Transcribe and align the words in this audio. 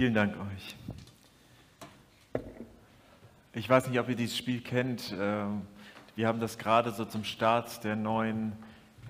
Vielen 0.00 0.14
Dank 0.14 0.34
euch. 0.34 0.76
Ich 3.52 3.68
weiß 3.68 3.86
nicht, 3.88 4.00
ob 4.00 4.08
ihr 4.08 4.14
dieses 4.16 4.34
Spiel 4.34 4.62
kennt. 4.62 5.14
Ähm, 5.14 5.60
wir 6.16 6.26
haben 6.26 6.40
das 6.40 6.56
gerade 6.56 6.90
so 6.92 7.04
zum 7.04 7.22
Start 7.22 7.84
der 7.84 7.96
neuen 7.96 8.54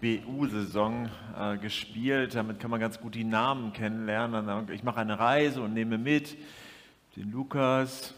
BU-Saison 0.00 1.08
äh, 1.38 1.58
gespielt. 1.58 2.34
Damit 2.34 2.58
kann 2.58 2.72
man 2.72 2.80
ganz 2.80 3.00
gut 3.00 3.14
die 3.14 3.22
Namen 3.22 3.72
kennenlernen. 3.72 4.68
Ich 4.72 4.82
mache 4.82 4.98
eine 4.98 5.16
Reise 5.16 5.62
und 5.62 5.74
nehme 5.74 5.96
mit 5.96 6.37
den 7.14 7.30
Lukas. 7.30 8.12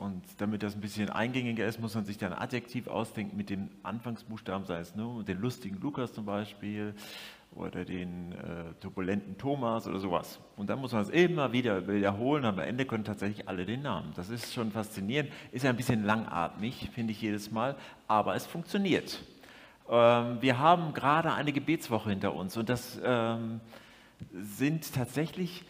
Und 0.00 0.24
damit 0.38 0.64
das 0.64 0.74
ein 0.74 0.80
bisschen 0.80 1.10
eingängiger 1.10 1.66
ist, 1.66 1.80
muss 1.80 1.94
man 1.94 2.04
sich 2.04 2.18
dann 2.18 2.32
Adjektiv 2.32 2.88
ausdenken 2.88 3.36
mit 3.36 3.48
dem 3.48 3.68
Anfangsbuchstaben, 3.84 4.66
sei 4.66 4.80
es 4.80 4.96
nur 4.96 5.22
den 5.22 5.40
lustigen 5.40 5.80
Lukas 5.80 6.12
zum 6.12 6.24
Beispiel 6.24 6.96
oder 7.54 7.84
den 7.84 8.32
äh, 8.32 8.74
turbulenten 8.80 9.36
Thomas 9.38 9.86
oder 9.86 9.98
sowas. 9.98 10.38
Und 10.56 10.70
dann 10.70 10.80
muss 10.80 10.92
man 10.92 11.02
es 11.02 11.08
immer 11.08 11.52
wieder 11.52 11.88
wiederholen, 11.88 12.44
am 12.44 12.58
Ende 12.58 12.84
können 12.84 13.04
tatsächlich 13.04 13.48
alle 13.48 13.64
den 13.64 13.82
Namen. 13.82 14.12
Das 14.14 14.28
ist 14.28 14.54
schon 14.54 14.70
faszinierend, 14.70 15.30
ist 15.50 15.64
ja 15.64 15.70
ein 15.70 15.76
bisschen 15.76 16.04
langatmig, 16.04 16.90
finde 16.92 17.12
ich 17.12 17.20
jedes 17.20 17.50
Mal, 17.50 17.76
aber 18.06 18.34
es 18.36 18.46
funktioniert. 18.46 19.22
Ähm, 19.88 20.38
wir 20.40 20.58
haben 20.58 20.94
gerade 20.94 21.32
eine 21.32 21.52
Gebetswoche 21.52 22.10
hinter 22.10 22.34
uns 22.34 22.56
und 22.56 22.68
das 22.68 23.00
ähm, 23.02 23.60
sind 24.32 24.94
tatsächlich 24.94 25.64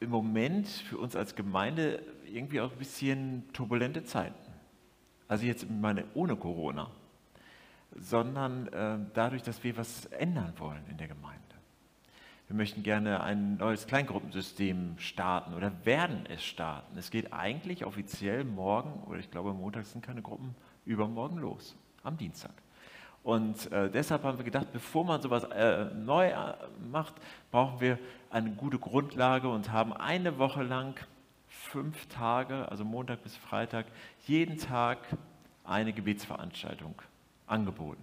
im 0.00 0.10
Moment 0.10 0.68
für 0.68 0.98
uns 0.98 1.16
als 1.16 1.34
Gemeinde 1.34 2.02
irgendwie 2.26 2.60
auch 2.60 2.72
ein 2.72 2.78
bisschen 2.78 3.44
turbulente 3.52 4.04
Zeiten. 4.04 4.34
Also 5.28 5.46
jetzt 5.46 5.66
meine 5.70 6.04
ohne 6.14 6.36
Corona 6.36 6.90
sondern 7.98 8.68
äh, 8.68 8.98
dadurch, 9.14 9.42
dass 9.42 9.62
wir 9.64 9.76
was 9.76 10.06
ändern 10.06 10.52
wollen 10.58 10.82
in 10.90 10.96
der 10.96 11.08
Gemeinde. 11.08 11.40
Wir 12.46 12.56
möchten 12.56 12.82
gerne 12.82 13.22
ein 13.22 13.56
neues 13.56 13.86
Kleingruppensystem 13.86 14.98
starten 14.98 15.54
oder 15.54 15.72
werden 15.84 16.26
es 16.28 16.44
starten. 16.44 16.98
Es 16.98 17.10
geht 17.10 17.32
eigentlich 17.32 17.86
offiziell 17.86 18.44
morgen, 18.44 19.02
oder 19.04 19.18
ich 19.18 19.30
glaube 19.30 19.54
Montag 19.54 19.86
sind 19.86 20.04
keine 20.04 20.20
Gruppen, 20.20 20.54
übermorgen 20.84 21.38
los, 21.38 21.74
am 22.02 22.18
Dienstag. 22.18 22.52
Und 23.22 23.72
äh, 23.72 23.90
deshalb 23.90 24.22
haben 24.24 24.36
wir 24.36 24.44
gedacht, 24.44 24.70
bevor 24.72 25.04
man 25.04 25.22
sowas 25.22 25.44
äh, 25.44 25.86
neu 25.94 26.28
äh, 26.28 26.54
macht, 26.90 27.14
brauchen 27.50 27.80
wir 27.80 27.98
eine 28.28 28.50
gute 28.50 28.78
Grundlage 28.78 29.48
und 29.48 29.72
haben 29.72 29.94
eine 29.94 30.38
Woche 30.38 30.62
lang, 30.62 31.00
fünf 31.48 32.06
Tage, 32.06 32.70
also 32.70 32.84
Montag 32.84 33.22
bis 33.22 33.34
Freitag, 33.36 33.86
jeden 34.26 34.58
Tag 34.58 34.98
eine 35.64 35.94
Gebetsveranstaltung 35.94 37.00
angeboten. 37.46 38.02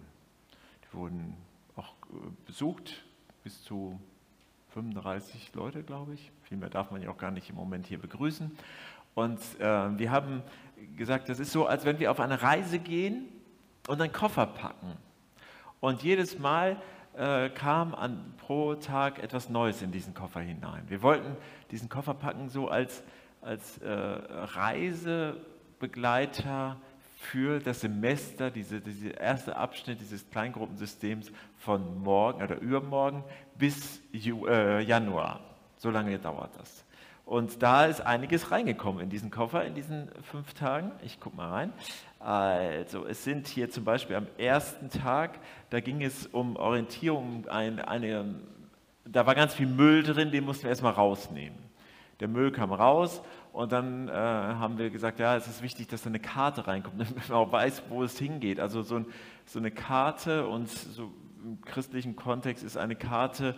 Die 0.84 0.98
wurden 0.98 1.36
auch 1.76 1.94
äh, 2.10 2.16
besucht, 2.46 3.04
bis 3.44 3.64
zu 3.64 4.00
35 4.74 5.54
Leute, 5.54 5.84
glaube 5.84 6.14
ich. 6.14 6.32
Viel 6.44 6.58
mehr 6.58 6.70
darf 6.70 6.92
man 6.92 7.02
ja 7.02 7.10
auch 7.10 7.18
gar 7.18 7.32
nicht 7.32 7.50
im 7.50 7.56
Moment 7.56 7.88
hier 7.88 8.00
begrüßen. 8.00 8.52
Und 9.16 9.40
äh, 9.60 10.00
wir 10.00 10.12
haben 10.12 10.42
gesagt, 10.96 11.30
das 11.30 11.40
ist 11.40 11.52
so, 11.52 11.66
als 11.66 11.86
wenn 11.86 12.00
wir 12.00 12.12
auf 12.12 12.20
eine 12.20 12.42
Reise 12.42 12.80
gehen 12.80 13.28
und 13.88 14.02
einen 14.02 14.14
Koffer 14.14 14.46
packen. 14.46 14.96
Und 15.80 16.04
jedes 16.04 16.40
Mal 16.40 16.82
äh, 17.18 17.50
kam 17.50 17.94
an, 17.94 18.34
pro 18.38 18.76
Tag 18.76 19.20
etwas 19.20 19.50
Neues 19.50 19.82
in 19.82 19.92
diesen 19.92 20.14
Koffer 20.14 20.40
hinein. 20.40 20.84
Wir 20.88 21.02
wollten 21.02 21.36
diesen 21.72 21.90
Koffer 21.90 22.14
packen 22.14 22.48
so 22.50 22.70
als, 22.70 23.04
als 23.42 23.80
äh, 23.80 23.90
Reisebegleiter 23.90 26.78
für 27.22 27.60
das 27.60 27.82
Semester, 27.82 28.50
diese, 28.50 28.82
dieser 28.82 29.16
erste 29.20 29.56
Abschnitt 29.56 30.02
dieses 30.02 30.28
Kleingruppensystems 30.32 31.32
von 31.60 32.02
morgen 32.02 32.42
oder 32.42 32.60
übermorgen 32.60 33.24
bis 33.58 34.02
Ju, 34.12 34.48
äh, 34.48 34.82
Januar. 34.82 35.40
So 35.78 35.92
lange 35.92 36.18
dauert 36.18 36.50
das. 36.58 36.84
Und 37.24 37.62
da 37.62 37.86
ist 37.86 38.02
einiges 38.02 38.50
reingekommen 38.50 39.04
in 39.04 39.10
diesen 39.10 39.30
Koffer 39.30 39.64
in 39.64 39.76
diesen 39.76 40.10
fünf 40.32 40.56
Tagen. 40.56 40.92
Ich 41.04 41.20
gucke 41.20 41.38
mal 41.38 41.50
rein. 41.50 41.74
Also, 42.20 43.06
es 43.06 43.24
sind 43.24 43.48
hier 43.48 43.70
zum 43.70 43.86
Beispiel 43.86 44.16
am 44.16 44.28
ersten 44.40 44.90
Tag, 44.90 45.40
da 45.70 45.80
ging 45.80 46.02
es 46.02 46.26
um 46.26 46.56
Orientierung, 46.56 47.48
eine, 47.48 47.88
eine, 47.88 48.36
da 49.06 49.28
war 49.28 49.36
ganz 49.36 49.54
viel 49.54 49.68
Müll 49.68 50.02
drin, 50.02 50.32
den 50.32 50.44
mussten 50.44 50.64
wir 50.64 50.72
erstmal 50.72 50.94
rausnehmen. 50.94 51.58
Der 52.20 52.28
Müll 52.28 52.52
kam 52.52 52.74
raus 52.74 53.22
und 53.54 53.72
dann 53.72 54.08
äh, 54.08 54.12
haben 54.12 54.78
wir 54.78 54.90
gesagt, 54.90 55.20
ja, 55.20 55.36
es 55.36 55.48
ist 55.48 55.62
wichtig, 55.62 55.88
dass 55.88 56.04
da 56.04 56.10
eine 56.10 56.20
Karte 56.20 56.68
reinkommt, 56.68 57.00
damit 57.00 57.30
man 57.30 57.38
auch 57.38 57.52
weiß, 57.52 57.84
wo 57.90 58.04
es 58.04 58.18
hingeht. 58.18 58.60
Also 58.60 58.82
so, 58.82 58.98
ein, 58.98 59.06
so 59.46 59.60
eine 59.60 59.72
Karte 59.72 60.48
und 60.48 60.70
so 60.70 61.12
im 61.44 61.60
christlichen 61.62 62.16
Kontext 62.16 62.64
ist 62.64 62.78
eine 62.78 62.96
Karte 62.96 63.56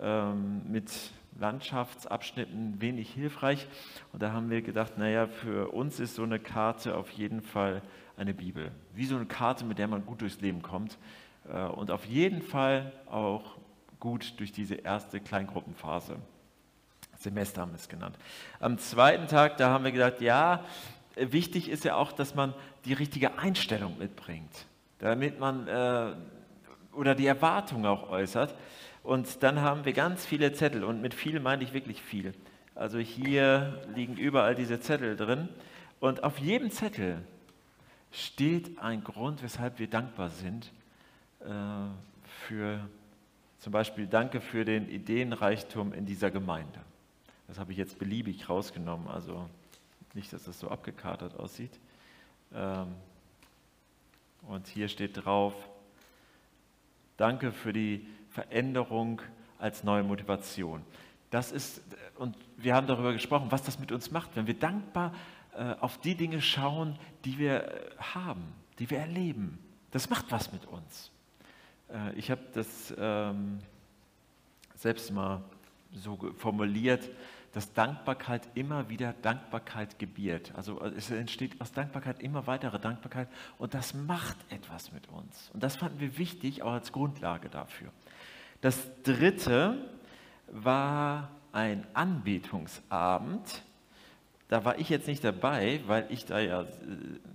ähm, 0.00 0.62
mit 0.70 0.90
Landschaftsabschnitten 1.38 2.80
wenig 2.80 3.12
hilfreich. 3.12 3.68
Und 4.12 4.22
da 4.22 4.32
haben 4.32 4.50
wir 4.50 4.62
gedacht, 4.62 4.98
naja, 4.98 5.26
für 5.26 5.72
uns 5.72 6.00
ist 6.00 6.14
so 6.14 6.22
eine 6.22 6.38
Karte 6.38 6.96
auf 6.96 7.10
jeden 7.10 7.42
Fall 7.42 7.82
eine 8.16 8.34
Bibel. 8.34 8.72
Wie 8.94 9.04
so 9.04 9.16
eine 9.16 9.26
Karte, 9.26 9.64
mit 9.64 9.78
der 9.78 9.88
man 9.88 10.06
gut 10.06 10.22
durchs 10.22 10.40
Leben 10.40 10.62
kommt. 10.62 10.98
Äh, 11.48 11.64
und 11.66 11.90
auf 11.90 12.06
jeden 12.06 12.42
Fall 12.42 12.92
auch 13.06 13.58
gut 14.00 14.38
durch 14.38 14.52
diese 14.52 14.76
erste 14.76 15.20
Kleingruppenphase. 15.20 16.16
Semester 17.18 17.62
haben 17.62 17.72
wir 17.72 17.76
es 17.76 17.88
genannt. 17.88 18.16
Am 18.60 18.78
zweiten 18.78 19.26
Tag, 19.26 19.56
da 19.56 19.70
haben 19.70 19.84
wir 19.84 19.92
gesagt, 19.92 20.20
ja, 20.20 20.64
wichtig 21.16 21.68
ist 21.68 21.84
ja 21.84 21.96
auch, 21.96 22.12
dass 22.12 22.34
man 22.34 22.54
die 22.84 22.92
richtige 22.92 23.38
Einstellung 23.38 23.98
mitbringt, 23.98 24.66
damit 24.98 25.40
man 25.40 25.66
äh, 25.66 26.12
oder 26.92 27.14
die 27.14 27.26
Erwartung 27.26 27.86
auch 27.86 28.08
äußert. 28.10 28.54
Und 29.02 29.42
dann 29.42 29.60
haben 29.60 29.84
wir 29.84 29.92
ganz 29.92 30.26
viele 30.26 30.52
Zettel 30.52 30.82
und 30.82 31.00
mit 31.00 31.14
viel 31.14 31.40
meine 31.40 31.62
ich 31.62 31.72
wirklich 31.72 32.02
viel. 32.02 32.34
Also 32.74 32.98
hier 32.98 33.82
liegen 33.94 34.16
überall 34.16 34.54
diese 34.54 34.80
Zettel 34.80 35.16
drin 35.16 35.48
und 36.00 36.24
auf 36.24 36.38
jedem 36.38 36.70
Zettel 36.70 37.22
steht 38.10 38.78
ein 38.78 39.04
Grund, 39.04 39.42
weshalb 39.42 39.78
wir 39.78 39.88
dankbar 39.88 40.30
sind 40.30 40.72
äh, 41.40 41.46
für 42.46 42.80
zum 43.58 43.72
Beispiel 43.72 44.06
Danke 44.06 44.40
für 44.40 44.64
den 44.64 44.88
Ideenreichtum 44.88 45.92
in 45.92 46.06
dieser 46.06 46.30
Gemeinde. 46.30 46.80
Das 47.48 47.58
habe 47.58 47.72
ich 47.72 47.78
jetzt 47.78 47.98
beliebig 47.98 48.48
rausgenommen, 48.48 49.08
also 49.08 49.48
nicht, 50.14 50.32
dass 50.32 50.44
das 50.44 50.58
so 50.58 50.68
abgekatert 50.68 51.38
aussieht. 51.38 51.78
Ähm, 52.54 52.88
und 54.42 54.66
hier 54.66 54.88
steht 54.88 55.24
drauf, 55.24 55.54
danke 57.16 57.52
für 57.52 57.72
die 57.72 58.06
Veränderung 58.30 59.20
als 59.58 59.84
neue 59.84 60.02
Motivation. 60.02 60.82
Das 61.30 61.52
ist, 61.52 61.82
und 62.16 62.36
wir 62.56 62.74
haben 62.74 62.86
darüber 62.86 63.12
gesprochen, 63.12 63.48
was 63.50 63.62
das 63.62 63.78
mit 63.78 63.92
uns 63.92 64.10
macht, 64.10 64.36
wenn 64.36 64.46
wir 64.46 64.58
dankbar 64.58 65.12
äh, 65.54 65.74
auf 65.80 65.98
die 65.98 66.14
Dinge 66.14 66.40
schauen, 66.40 66.98
die 67.24 67.38
wir 67.38 67.64
äh, 67.64 67.90
haben, 67.98 68.44
die 68.78 68.88
wir 68.90 68.98
erleben. 68.98 69.58
Das 69.90 70.08
macht 70.10 70.30
was 70.30 70.52
mit 70.52 70.66
uns. 70.66 71.10
Äh, 71.92 72.14
ich 72.14 72.30
habe 72.30 72.42
das 72.52 72.94
ähm, 72.98 73.58
selbst 74.74 75.10
mal 75.10 75.42
so 75.94 76.18
formuliert, 76.36 77.08
dass 77.56 77.72
Dankbarkeit 77.72 78.46
immer 78.52 78.90
wieder 78.90 79.14
Dankbarkeit 79.22 79.98
gebiert. 79.98 80.52
Also 80.56 80.78
äh, 80.82 80.92
es 80.94 81.10
entsteht 81.10 81.58
aus 81.58 81.72
Dankbarkeit 81.72 82.22
immer 82.22 82.46
weitere 82.46 82.78
Dankbarkeit 82.78 83.28
und 83.56 83.72
das 83.72 83.94
macht 83.94 84.36
etwas 84.50 84.92
mit 84.92 85.08
uns. 85.08 85.50
Und 85.54 85.62
das 85.62 85.76
fanden 85.76 85.98
wir 85.98 86.18
wichtig, 86.18 86.62
auch 86.62 86.72
als 86.72 86.92
Grundlage 86.92 87.48
dafür. 87.48 87.88
Das 88.60 88.86
dritte 89.04 89.78
war 90.48 91.30
ein 91.52 91.86
Anbetungsabend. 91.94 93.62
Da 94.48 94.66
war 94.66 94.78
ich 94.78 94.90
jetzt 94.90 95.08
nicht 95.08 95.24
dabei, 95.24 95.80
weil 95.86 96.04
ich 96.10 96.26
da 96.26 96.38
ja 96.38 96.60
äh, 96.60 96.66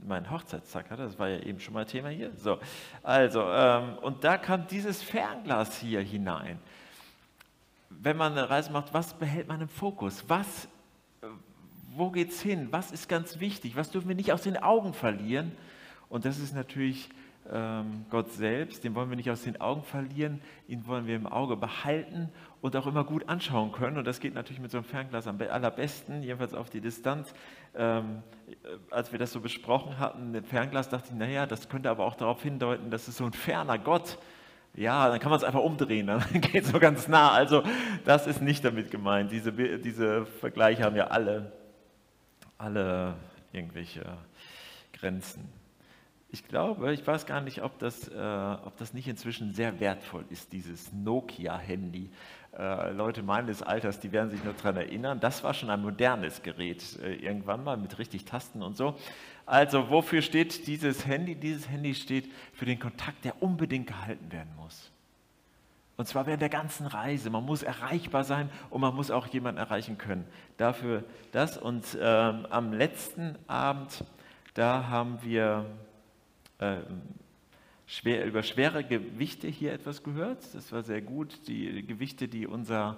meinen 0.07 0.29
Hochzeitstag 0.29 0.91
hatte. 0.91 1.01
Das 1.01 1.17
war 1.17 1.29
ja 1.29 1.39
eben 1.39 1.59
schon 1.59 1.73
mal 1.73 1.88
Thema 1.88 2.09
hier. 2.09 2.31
So, 2.38 2.59
also, 3.01 3.41
ähm, 3.41 3.97
und 4.03 4.23
da 4.23 4.38
kam 4.38 4.67
dieses 4.67 5.01
Fernglas 5.01 5.79
hier 5.79 6.01
hinein 6.01 6.59
wenn 8.03 8.17
man 8.17 8.31
eine 8.31 8.50
Reise 8.50 8.72
macht, 8.72 8.94
was 8.94 9.13
behält 9.13 9.47
man 9.47 9.62
im 9.62 9.69
Fokus? 9.69 10.25
Was, 10.27 10.68
wo 11.94 12.09
geht 12.09 12.31
es 12.31 12.42
hin? 12.42 12.69
Was 12.71 12.92
ist 12.92 13.07
ganz 13.07 13.39
wichtig? 13.39 13.75
Was 13.75 13.92
dürfen 13.92 14.07
wir 14.07 14.15
nicht 14.15 14.33
aus 14.33 14.42
den 14.42 14.57
Augen 14.57 14.94
verlieren? 14.94 15.51
Und 16.09 16.25
das 16.25 16.39
ist 16.39 16.56
natürlich 16.56 17.09
ähm, 17.51 18.06
Gott 18.09 18.31
selbst, 18.31 18.83
den 18.83 18.95
wollen 18.95 19.09
wir 19.09 19.18
nicht 19.18 19.30
aus 19.30 19.44
den 19.44 19.62
Augen 19.62 19.83
verlieren, 19.83 20.42
ihn 20.68 20.86
wollen 20.88 21.06
wir 21.06 21.15
im 21.15 21.27
Auge 21.27 21.56
behalten 21.56 22.30
und 22.62 22.75
auch 22.75 22.88
immer 22.88 23.03
gut 23.03 23.30
anschauen 23.30 23.71
können. 23.71 23.98
Und 23.98 24.06
das 24.06 24.19
geht 24.19 24.33
natürlich 24.33 24.62
mit 24.62 24.71
so 24.71 24.80
einem 24.80 24.86
Fernglas 24.86 25.27
am 25.27 25.39
allerbesten, 25.39 26.24
jedenfalls 26.24 26.56
auf 26.56 26.71
die 26.71 26.81
Distanz. 26.81 27.33
Ähm, 27.75 28.24
äh, 28.48 28.77
als 28.89 29.12
wir 29.12 29.19
das 29.19 29.31
so 29.31 29.42
besprochen 29.42 30.00
hatten, 30.00 30.31
mit 30.31 30.48
Fernglas, 30.48 30.89
dachte 30.89 31.09
ich, 31.12 31.15
naja, 31.15 31.45
das 31.45 31.69
könnte 31.69 31.92
aber 31.92 32.06
auch 32.06 32.15
darauf 32.15 32.42
hindeuten, 32.42 32.89
dass 32.89 33.07
es 33.07 33.18
so 33.18 33.25
ein 33.25 33.33
ferner 33.33 33.77
Gott 33.77 34.09
ist 34.09 34.18
ja, 34.73 35.09
dann 35.09 35.19
kann 35.19 35.29
man 35.29 35.38
es 35.38 35.44
einfach 35.44 35.62
umdrehen, 35.62 36.07
dann 36.07 36.23
geht 36.33 36.63
es 36.63 36.71
so 36.71 36.79
ganz 36.79 37.07
nah. 37.07 37.31
Also 37.31 37.63
das 38.06 38.27
ist 38.27 38.41
nicht 38.41 38.63
damit 38.63 38.91
gemeint. 38.91 39.31
Diese, 39.31 39.51
diese 39.51 40.25
Vergleiche 40.25 40.83
haben 40.83 40.95
ja 40.95 41.07
alle, 41.07 41.51
alle 42.57 43.15
irgendwelche 43.51 44.03
Grenzen. 44.94 45.50
Ich 46.33 46.47
glaube, 46.47 46.94
ich 46.94 47.06
weiß 47.06 47.25
gar 47.25 47.41
nicht, 47.41 47.62
ob 47.62 47.77
das, 47.79 48.07
äh, 48.07 48.56
ob 48.65 48.77
das 48.77 48.94
nicht 48.94 49.09
inzwischen 49.09 49.53
sehr 49.53 49.81
wertvoll 49.81 50.23
ist, 50.29 50.53
dieses 50.53 50.94
Nokia-Handy. 50.94 52.09
äh, 52.57 52.91
Leute 52.91 53.21
meines 53.21 53.62
Alters, 53.62 54.00
die 54.00 54.13
werden 54.13 54.29
sich 54.29 54.41
nur 54.41 54.53
daran 54.53 54.77
erinnern. 54.77 55.19
Das 55.19 55.44
war 55.44 55.53
schon 55.53 55.69
ein 55.69 55.81
modernes 55.81 56.41
Gerät 56.41 56.97
äh, 57.01 57.15
irgendwann 57.15 57.65
mal 57.65 57.75
mit 57.75 58.00
richtig 58.00 58.24
Tasten 58.24 58.62
und 58.62 58.77
so. 58.77 58.95
Also 59.51 59.89
wofür 59.89 60.21
steht 60.21 60.65
dieses 60.65 61.06
Handy? 61.06 61.36
Dieses 61.36 61.68
Handy 61.68 61.94
steht 61.94 62.31
für 62.53 62.63
den 62.63 62.80
Kontakt, 62.80 63.25
der 63.25 63.44
unbedingt 63.44 63.86
gehalten 63.86 64.31
werden 64.31 64.56
muss. 64.56 64.92
Und 65.98 66.07
zwar 66.07 66.25
während 66.25 66.42
der 66.42 66.48
ganzen 66.48 66.88
Reise. 66.88 67.30
Man 67.30 67.45
muss 67.45 67.62
erreichbar 67.62 68.24
sein 68.24 68.50
und 68.69 68.80
man 68.80 68.95
muss 68.95 69.12
auch 69.12 69.27
jemanden 69.27 69.59
erreichen 69.59 69.98
können. 69.98 70.25
Dafür 70.56 71.03
das. 71.33 71.57
Und 71.57 71.98
ähm, 72.00 72.48
am 72.50 72.71
letzten 72.71 73.36
Abend, 73.48 74.06
da 74.53 74.88
haben 74.88 75.19
wir 75.21 75.65
äh, 76.59 76.77
schwer, 77.88 78.25
über 78.25 78.44
schwere 78.44 78.86
Gewichte 78.86 79.50
hier 79.50 79.74
etwas 79.74 80.01
gehört. 80.01 80.39
Das 80.53 80.71
war 80.71 80.83
sehr 80.83 81.01
gut. 81.01 81.45
Die 81.50 81.86
Gewichte, 81.86 82.30
die 82.30 82.48
unser, 82.48 82.98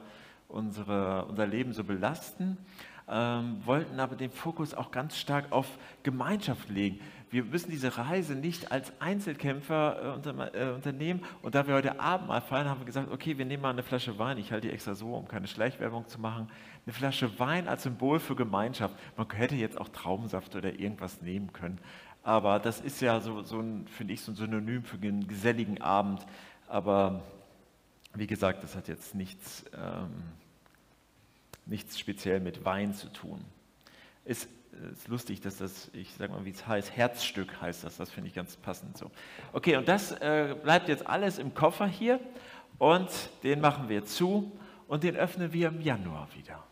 unsere, 0.49 1.25
unser 1.25 1.47
Leben 1.47 1.73
so 1.73 1.83
belasten. 1.83 2.59
Ähm, 3.07 3.57
wollten 3.65 3.99
aber 3.99 4.15
den 4.15 4.31
Fokus 4.31 4.73
auch 4.73 4.91
ganz 4.91 5.17
stark 5.17 5.51
auf 5.51 5.67
Gemeinschaft 6.03 6.69
legen. 6.69 6.99
Wir 7.29 7.43
müssen 7.43 7.71
diese 7.71 7.97
Reise 7.97 8.35
nicht 8.35 8.71
als 8.71 8.93
Einzelkämpfer 9.01 10.03
äh, 10.03 10.15
unter, 10.15 10.55
äh, 10.55 10.71
unternehmen. 10.71 11.21
Und 11.41 11.55
da 11.55 11.65
wir 11.67 11.73
heute 11.73 11.99
Abend 11.99 12.27
mal 12.27 12.41
feiern, 12.41 12.69
haben 12.69 12.81
wir 12.81 12.85
gesagt, 12.85 13.11
okay, 13.11 13.37
wir 13.37 13.45
nehmen 13.45 13.63
mal 13.63 13.71
eine 13.71 13.83
Flasche 13.83 14.19
Wein. 14.19 14.37
Ich 14.37 14.51
halte 14.51 14.67
die 14.67 14.73
extra 14.73 14.93
so, 14.93 15.15
um 15.15 15.27
keine 15.27 15.47
Schleichwerbung 15.47 16.07
zu 16.07 16.21
machen. 16.21 16.47
Eine 16.85 16.93
Flasche 16.93 17.39
Wein 17.39 17.67
als 17.67 17.83
Symbol 17.83 18.19
für 18.19 18.35
Gemeinschaft. 18.35 18.95
Man 19.17 19.27
hätte 19.31 19.55
jetzt 19.55 19.81
auch 19.81 19.89
Traubensaft 19.89 20.55
oder 20.55 20.79
irgendwas 20.79 21.21
nehmen 21.21 21.51
können. 21.51 21.79
Aber 22.21 22.59
das 22.59 22.79
ist 22.79 23.01
ja 23.01 23.19
so, 23.19 23.41
so 23.41 23.59
ein, 23.59 23.87
finde 23.87 24.13
ich, 24.13 24.21
so 24.21 24.31
ein 24.31 24.35
Synonym 24.35 24.83
für 24.83 24.97
einen 24.97 25.27
geselligen 25.27 25.81
Abend. 25.81 26.25
Aber 26.67 27.23
wie 28.13 28.27
gesagt, 28.27 28.63
das 28.63 28.75
hat 28.75 28.87
jetzt 28.87 29.15
nichts, 29.15 29.65
ähm, 29.73 30.11
nichts 31.65 31.99
speziell 31.99 32.39
mit 32.39 32.65
Wein 32.65 32.93
zu 32.93 33.11
tun. 33.11 33.43
Es 34.25 34.47
ist 34.91 35.07
lustig, 35.07 35.41
dass 35.41 35.57
das, 35.57 35.89
ich 35.93 36.13
sage 36.15 36.31
mal, 36.31 36.45
wie 36.45 36.51
es 36.51 36.65
heißt, 36.65 36.95
Herzstück 36.95 37.61
heißt 37.61 37.83
das, 37.83 37.97
das 37.97 38.09
finde 38.09 38.29
ich 38.29 38.35
ganz 38.35 38.55
passend 38.57 38.97
so. 38.97 39.11
Okay, 39.51 39.77
und 39.77 39.87
das 39.87 40.11
äh, 40.13 40.55
bleibt 40.61 40.89
jetzt 40.89 41.07
alles 41.07 41.37
im 41.37 41.53
Koffer 41.53 41.87
hier 41.87 42.19
und 42.79 43.09
den 43.43 43.61
machen 43.61 43.89
wir 43.89 44.05
zu 44.05 44.51
und 44.87 45.03
den 45.03 45.15
öffnen 45.15 45.53
wir 45.53 45.69
im 45.69 45.81
Januar 45.81 46.27
wieder. 46.35 46.63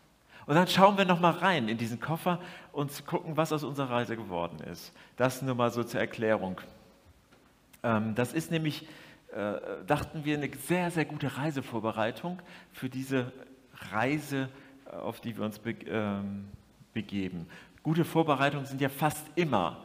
Und 0.45 0.55
dann 0.55 0.67
schauen 0.67 0.97
wir 0.97 1.05
nochmal 1.05 1.33
rein 1.33 1.69
in 1.69 1.77
diesen 1.77 1.99
Koffer 1.99 2.39
und 2.71 3.05
gucken, 3.05 3.37
was 3.37 3.53
aus 3.53 3.63
unserer 3.63 3.91
Reise 3.91 4.17
geworden 4.17 4.59
ist. 4.71 4.91
Das 5.15 5.41
nur 5.41 5.55
mal 5.55 5.71
so 5.71 5.83
zur 5.83 5.99
Erklärung. 5.99 6.59
Ähm, 7.83 8.15
das 8.15 8.33
ist 8.33 8.51
nämlich, 8.51 8.87
äh, 9.33 9.53
dachten 9.85 10.25
wir, 10.25 10.37
eine 10.37 10.49
sehr, 10.67 10.91
sehr 10.91 11.05
gute 11.05 11.37
Reisevorbereitung 11.37 12.41
für 12.73 12.89
diese 12.89 13.31
Reise, 13.91 14.49
auf 14.91 15.21
die 15.21 15.37
wir 15.37 15.45
uns 15.45 15.59
ähm, 15.87 16.45
begeben. 16.93 17.47
Gute 17.83 18.05
Vorbereitungen 18.05 18.65
sind 18.65 18.81
ja 18.81 18.89
fast 18.89 19.25
immer 19.35 19.83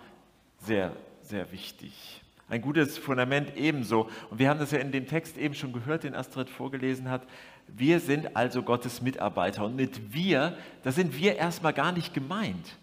sehr, 0.58 0.92
sehr 1.22 1.50
wichtig. 1.52 2.22
Ein 2.48 2.62
gutes 2.62 2.96
Fundament 2.98 3.56
ebenso. 3.56 4.08
Und 4.30 4.38
wir 4.38 4.48
haben 4.48 4.60
das 4.60 4.70
ja 4.70 4.78
in 4.78 4.92
dem 4.92 5.06
Text 5.06 5.36
eben 5.36 5.54
schon 5.54 5.72
gehört, 5.72 6.04
den 6.04 6.14
Astrid 6.14 6.48
vorgelesen 6.48 7.10
hat. 7.10 7.22
Wir 7.66 7.98
sind 7.98 8.36
also 8.36 8.62
Gottes 8.62 9.02
Mitarbeiter. 9.02 9.64
Und 9.64 9.74
mit 9.74 10.12
wir, 10.12 10.56
da 10.84 10.92
sind 10.92 11.16
wir 11.16 11.36
erstmal 11.36 11.72
gar 11.72 11.90
nicht 11.90 12.14
gemeint, 12.14 12.76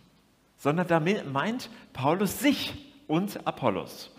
sondern 0.58 0.88
damit 0.88 1.32
meint 1.32 1.70
Paulus 1.94 2.40
sich 2.40 2.74
und 3.08 3.46
Apollos. 3.48 4.12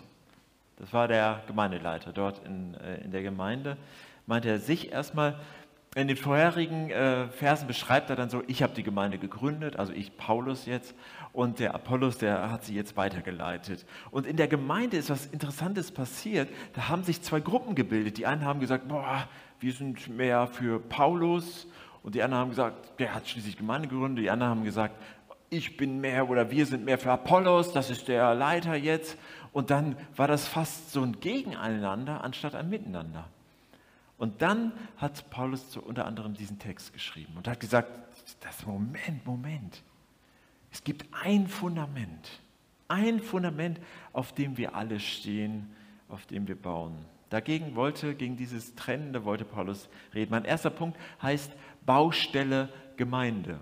Das 0.77 0.91
war 0.93 1.07
der 1.07 1.43
Gemeindeleiter 1.47 2.11
dort 2.11 2.43
in, 2.45 2.73
äh, 2.75 3.03
in 3.03 3.11
der 3.11 3.21
Gemeinde. 3.21 3.77
Meint 4.25 4.45
er 4.45 4.59
sich 4.59 4.91
erstmal. 4.91 5.39
In 5.97 6.09
den 6.09 6.17
vorherigen 6.17 6.89
äh, 6.89 7.29
Versen 7.29 7.67
beschreibt 7.67 8.09
er 8.09 8.17
dann 8.17 8.29
so, 8.29 8.43
ich 8.47 8.61
habe 8.61 8.73
die 8.73 8.83
Gemeinde 8.83 9.17
gegründet, 9.17 9.77
also 9.77 9.93
ich 9.93 10.17
Paulus 10.17 10.65
jetzt, 10.65 10.93
und 11.31 11.59
der 11.59 11.73
Apollos, 11.73 12.17
der 12.17 12.51
hat 12.51 12.65
sie 12.65 12.75
jetzt 12.75 12.97
weitergeleitet. 12.97 13.85
Und 14.11 14.27
in 14.27 14.35
der 14.35 14.49
Gemeinde 14.49 14.97
ist 14.97 15.09
was 15.09 15.25
Interessantes 15.25 15.93
passiert. 15.93 16.49
Da 16.73 16.89
haben 16.89 17.03
sich 17.03 17.21
zwei 17.21 17.39
Gruppen 17.39 17.75
gebildet. 17.75 18.17
Die 18.17 18.25
einen 18.25 18.43
haben 18.43 18.59
gesagt, 18.59 18.89
boah, 18.89 19.25
wir 19.61 19.71
sind 19.71 20.09
mehr 20.09 20.47
für 20.47 20.81
Paulus. 20.81 21.65
Und 22.03 22.13
die 22.13 22.21
anderen 22.21 22.41
haben 22.41 22.49
gesagt, 22.49 22.99
der 22.99 23.15
hat 23.15 23.29
schließlich 23.29 23.55
Gemeinde 23.55 23.87
gegründet. 23.87 24.25
Die 24.25 24.29
anderen 24.29 24.51
haben 24.51 24.63
gesagt, 24.65 24.95
ich 25.49 25.77
bin 25.77 26.01
mehr 26.01 26.29
oder 26.29 26.51
wir 26.51 26.65
sind 26.65 26.83
mehr 26.83 26.97
für 26.97 27.11
Apollos, 27.13 27.71
das 27.71 27.89
ist 27.89 28.09
der 28.09 28.35
Leiter 28.35 28.75
jetzt. 28.75 29.17
Und 29.53 29.69
dann 29.69 29.95
war 30.17 30.27
das 30.27 30.45
fast 30.45 30.91
so 30.91 31.01
ein 31.03 31.21
Gegeneinander 31.21 32.21
anstatt 32.21 32.53
ein 32.53 32.69
Miteinander. 32.69 33.29
Und 34.17 34.41
dann 34.41 34.71
hat 34.97 35.29
Paulus 35.29 35.69
zu, 35.69 35.81
unter 35.81 36.05
anderem 36.05 36.33
diesen 36.33 36.59
Text 36.59 36.93
geschrieben 36.93 37.33
und 37.35 37.47
hat 37.47 37.59
gesagt, 37.59 37.89
das 38.41 38.65
Moment, 38.65 39.25
Moment. 39.25 39.83
Es 40.71 40.83
gibt 40.83 41.05
ein 41.23 41.47
Fundament, 41.47 42.41
ein 42.87 43.19
Fundament, 43.19 43.79
auf 44.13 44.33
dem 44.33 44.57
wir 44.57 44.75
alle 44.75 44.99
stehen, 44.99 45.73
auf 46.09 46.25
dem 46.25 46.47
wir 46.47 46.55
bauen. 46.55 46.95
Dagegen 47.29 47.75
wollte, 47.75 48.15
gegen 48.15 48.37
dieses 48.37 48.75
Trennende 48.75 49.25
wollte 49.25 49.45
Paulus 49.45 49.89
reden. 50.13 50.31
Mein 50.31 50.45
erster 50.45 50.69
Punkt 50.69 50.97
heißt 51.21 51.51
Baustelle 51.85 52.69
Gemeinde. 52.97 53.59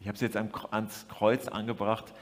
Ich 0.00 0.06
habe 0.06 0.14
es 0.14 0.20
jetzt 0.20 0.36
ans 0.36 1.06
Kreuz 1.08 1.48
angebracht. 1.48 2.12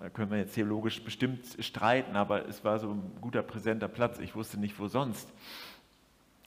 Da 0.00 0.08
können 0.08 0.30
wir 0.30 0.38
jetzt 0.38 0.54
theologisch 0.54 1.02
bestimmt 1.02 1.44
streiten, 1.58 2.16
aber 2.16 2.48
es 2.48 2.64
war 2.64 2.78
so 2.78 2.92
ein 2.92 3.02
guter 3.20 3.42
präsenter 3.42 3.88
Platz. 3.88 4.18
Ich 4.18 4.34
wusste 4.34 4.58
nicht, 4.58 4.78
wo 4.78 4.88
sonst. 4.88 5.28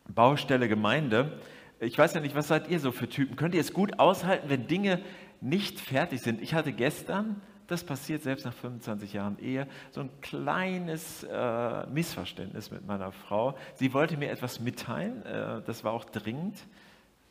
Baustelle 0.07 0.67
Gemeinde. 0.67 1.39
Ich 1.79 1.97
weiß 1.97 2.13
ja 2.13 2.21
nicht, 2.21 2.35
was 2.35 2.47
seid 2.47 2.69
ihr 2.69 2.79
so 2.79 2.91
für 2.91 3.09
Typen? 3.09 3.35
Könnt 3.35 3.55
ihr 3.55 3.61
es 3.61 3.73
gut 3.73 3.99
aushalten, 3.99 4.49
wenn 4.49 4.67
Dinge 4.67 5.01
nicht 5.41 5.79
fertig 5.79 6.21
sind. 6.21 6.41
Ich 6.41 6.53
hatte 6.53 6.71
gestern, 6.71 7.41
das 7.67 7.83
passiert 7.83 8.23
selbst 8.23 8.45
nach 8.45 8.53
25 8.53 9.13
Jahren 9.13 9.37
Ehe, 9.39 9.67
so 9.91 10.01
ein 10.01 10.09
kleines 10.21 11.23
äh, 11.23 11.85
Missverständnis 11.87 12.71
mit 12.71 12.85
meiner 12.85 13.11
Frau. 13.11 13.57
Sie 13.75 13.93
wollte 13.93 14.17
mir 14.17 14.31
etwas 14.31 14.59
mitteilen, 14.59 15.25
äh, 15.25 15.61
das 15.65 15.83
war 15.83 15.91
auch 15.91 16.05
dringend 16.05 16.57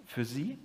für 0.04 0.24
sie. 0.24 0.58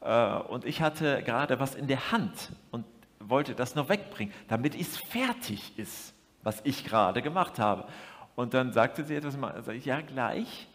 Äh, 0.00 0.34
und 0.48 0.64
ich 0.64 0.82
hatte 0.82 1.22
gerade 1.22 1.60
was 1.60 1.74
in 1.74 1.86
der 1.86 2.12
Hand 2.12 2.52
und 2.70 2.84
wollte 3.18 3.54
das 3.54 3.74
noch 3.74 3.88
wegbringen, 3.88 4.34
damit 4.48 4.78
es 4.78 4.96
fertig 4.96 5.78
ist, 5.78 6.14
was 6.42 6.60
ich 6.64 6.84
gerade 6.84 7.22
gemacht 7.22 7.58
habe. 7.58 7.86
Und 8.34 8.54
dann 8.54 8.72
sagte 8.72 9.04
sie 9.04 9.14
etwas, 9.14 9.34
sag 9.34 9.74
ich, 9.74 9.84
ja 9.84 10.00
gleich. 10.00 10.68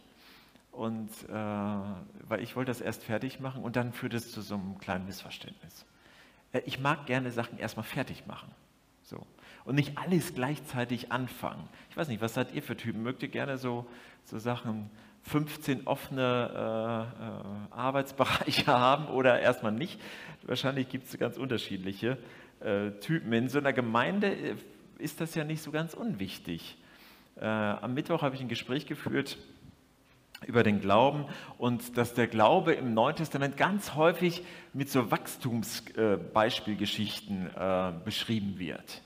Und 0.77 1.09
äh, 1.27 1.33
weil 1.33 2.43
ich 2.43 2.55
wollte 2.55 2.69
das 2.69 2.81
erst 2.81 3.03
fertig 3.03 3.39
machen 3.39 3.63
und 3.63 3.75
dann 3.75 3.93
führte 3.93 4.15
es 4.15 4.31
zu 4.31 4.41
so 4.41 4.53
einem 4.53 4.77
kleinen 4.77 5.07
Missverständnis. 5.07 5.87
Äh, 6.53 6.61
ich 6.67 6.79
mag 6.79 7.07
gerne 7.07 7.31
Sachen 7.31 7.57
erstmal 7.57 7.83
fertig 7.83 8.27
machen. 8.27 8.51
So. 9.01 9.25
Und 9.65 9.73
nicht 9.73 9.97
alles 9.97 10.35
gleichzeitig 10.35 11.11
anfangen. 11.11 11.67
Ich 11.89 11.97
weiß 11.97 12.09
nicht, 12.09 12.21
was 12.21 12.35
seid 12.35 12.53
ihr 12.53 12.61
für 12.61 12.77
Typen? 12.77 13.01
Mögt 13.01 13.23
ihr 13.23 13.29
gerne 13.29 13.57
so, 13.57 13.87
so 14.23 14.37
Sachen, 14.37 14.91
15 15.23 15.87
offene 15.87 16.51
äh, 16.53 17.25
äh, 17.25 17.75
Arbeitsbereiche 17.75 18.67
haben 18.79 19.07
oder 19.07 19.39
erstmal 19.39 19.71
nicht? 19.71 19.99
Wahrscheinlich 20.43 20.89
gibt 20.89 21.07
es 21.07 21.17
ganz 21.17 21.37
unterschiedliche 21.37 22.19
äh, 22.59 22.91
Typen. 22.99 23.33
In 23.33 23.49
so 23.49 23.57
einer 23.57 23.73
Gemeinde 23.73 24.27
äh, 24.27 24.55
ist 24.99 25.21
das 25.21 25.33
ja 25.33 25.43
nicht 25.43 25.63
so 25.63 25.71
ganz 25.71 25.95
unwichtig. 25.95 26.77
Äh, 27.35 27.45
am 27.45 27.95
Mittwoch 27.95 28.21
habe 28.21 28.35
ich 28.35 28.41
ein 28.41 28.47
Gespräch 28.47 28.85
geführt 28.85 29.39
über 30.45 30.63
den 30.63 30.81
Glauben 30.81 31.25
und 31.57 31.97
dass 31.97 32.13
der 32.13 32.27
Glaube 32.27 32.73
im 32.73 32.93
Neuen 32.93 33.15
Testament 33.15 33.57
ganz 33.57 33.95
häufig 33.95 34.43
mit 34.73 34.89
so 34.89 35.09
Wachstumsbeispielgeschichten 35.09 37.49
äh, 37.55 37.93
beschrieben 38.05 38.59
wird. 38.59 39.01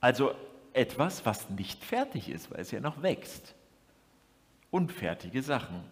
Also 0.00 0.32
etwas, 0.72 1.26
was 1.26 1.50
nicht 1.50 1.84
fertig 1.84 2.28
ist, 2.28 2.50
weil 2.50 2.60
es 2.60 2.70
ja 2.70 2.80
noch 2.80 3.02
wächst. 3.02 3.54
Unfertige 4.70 5.42
Sachen. 5.42 5.82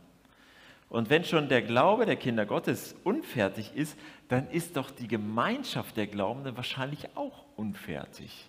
Und 0.88 1.10
wenn 1.10 1.24
schon 1.24 1.48
der 1.48 1.62
Glaube 1.62 2.06
der 2.06 2.16
Kinder 2.16 2.46
Gottes 2.46 2.94
unfertig 3.04 3.72
ist, 3.74 3.98
dann 4.28 4.48
ist 4.50 4.76
doch 4.76 4.90
die 4.90 5.08
Gemeinschaft 5.08 5.96
der 5.96 6.06
Glaubenden 6.06 6.56
wahrscheinlich 6.56 7.08
auch 7.14 7.44
unfertig. 7.56 8.48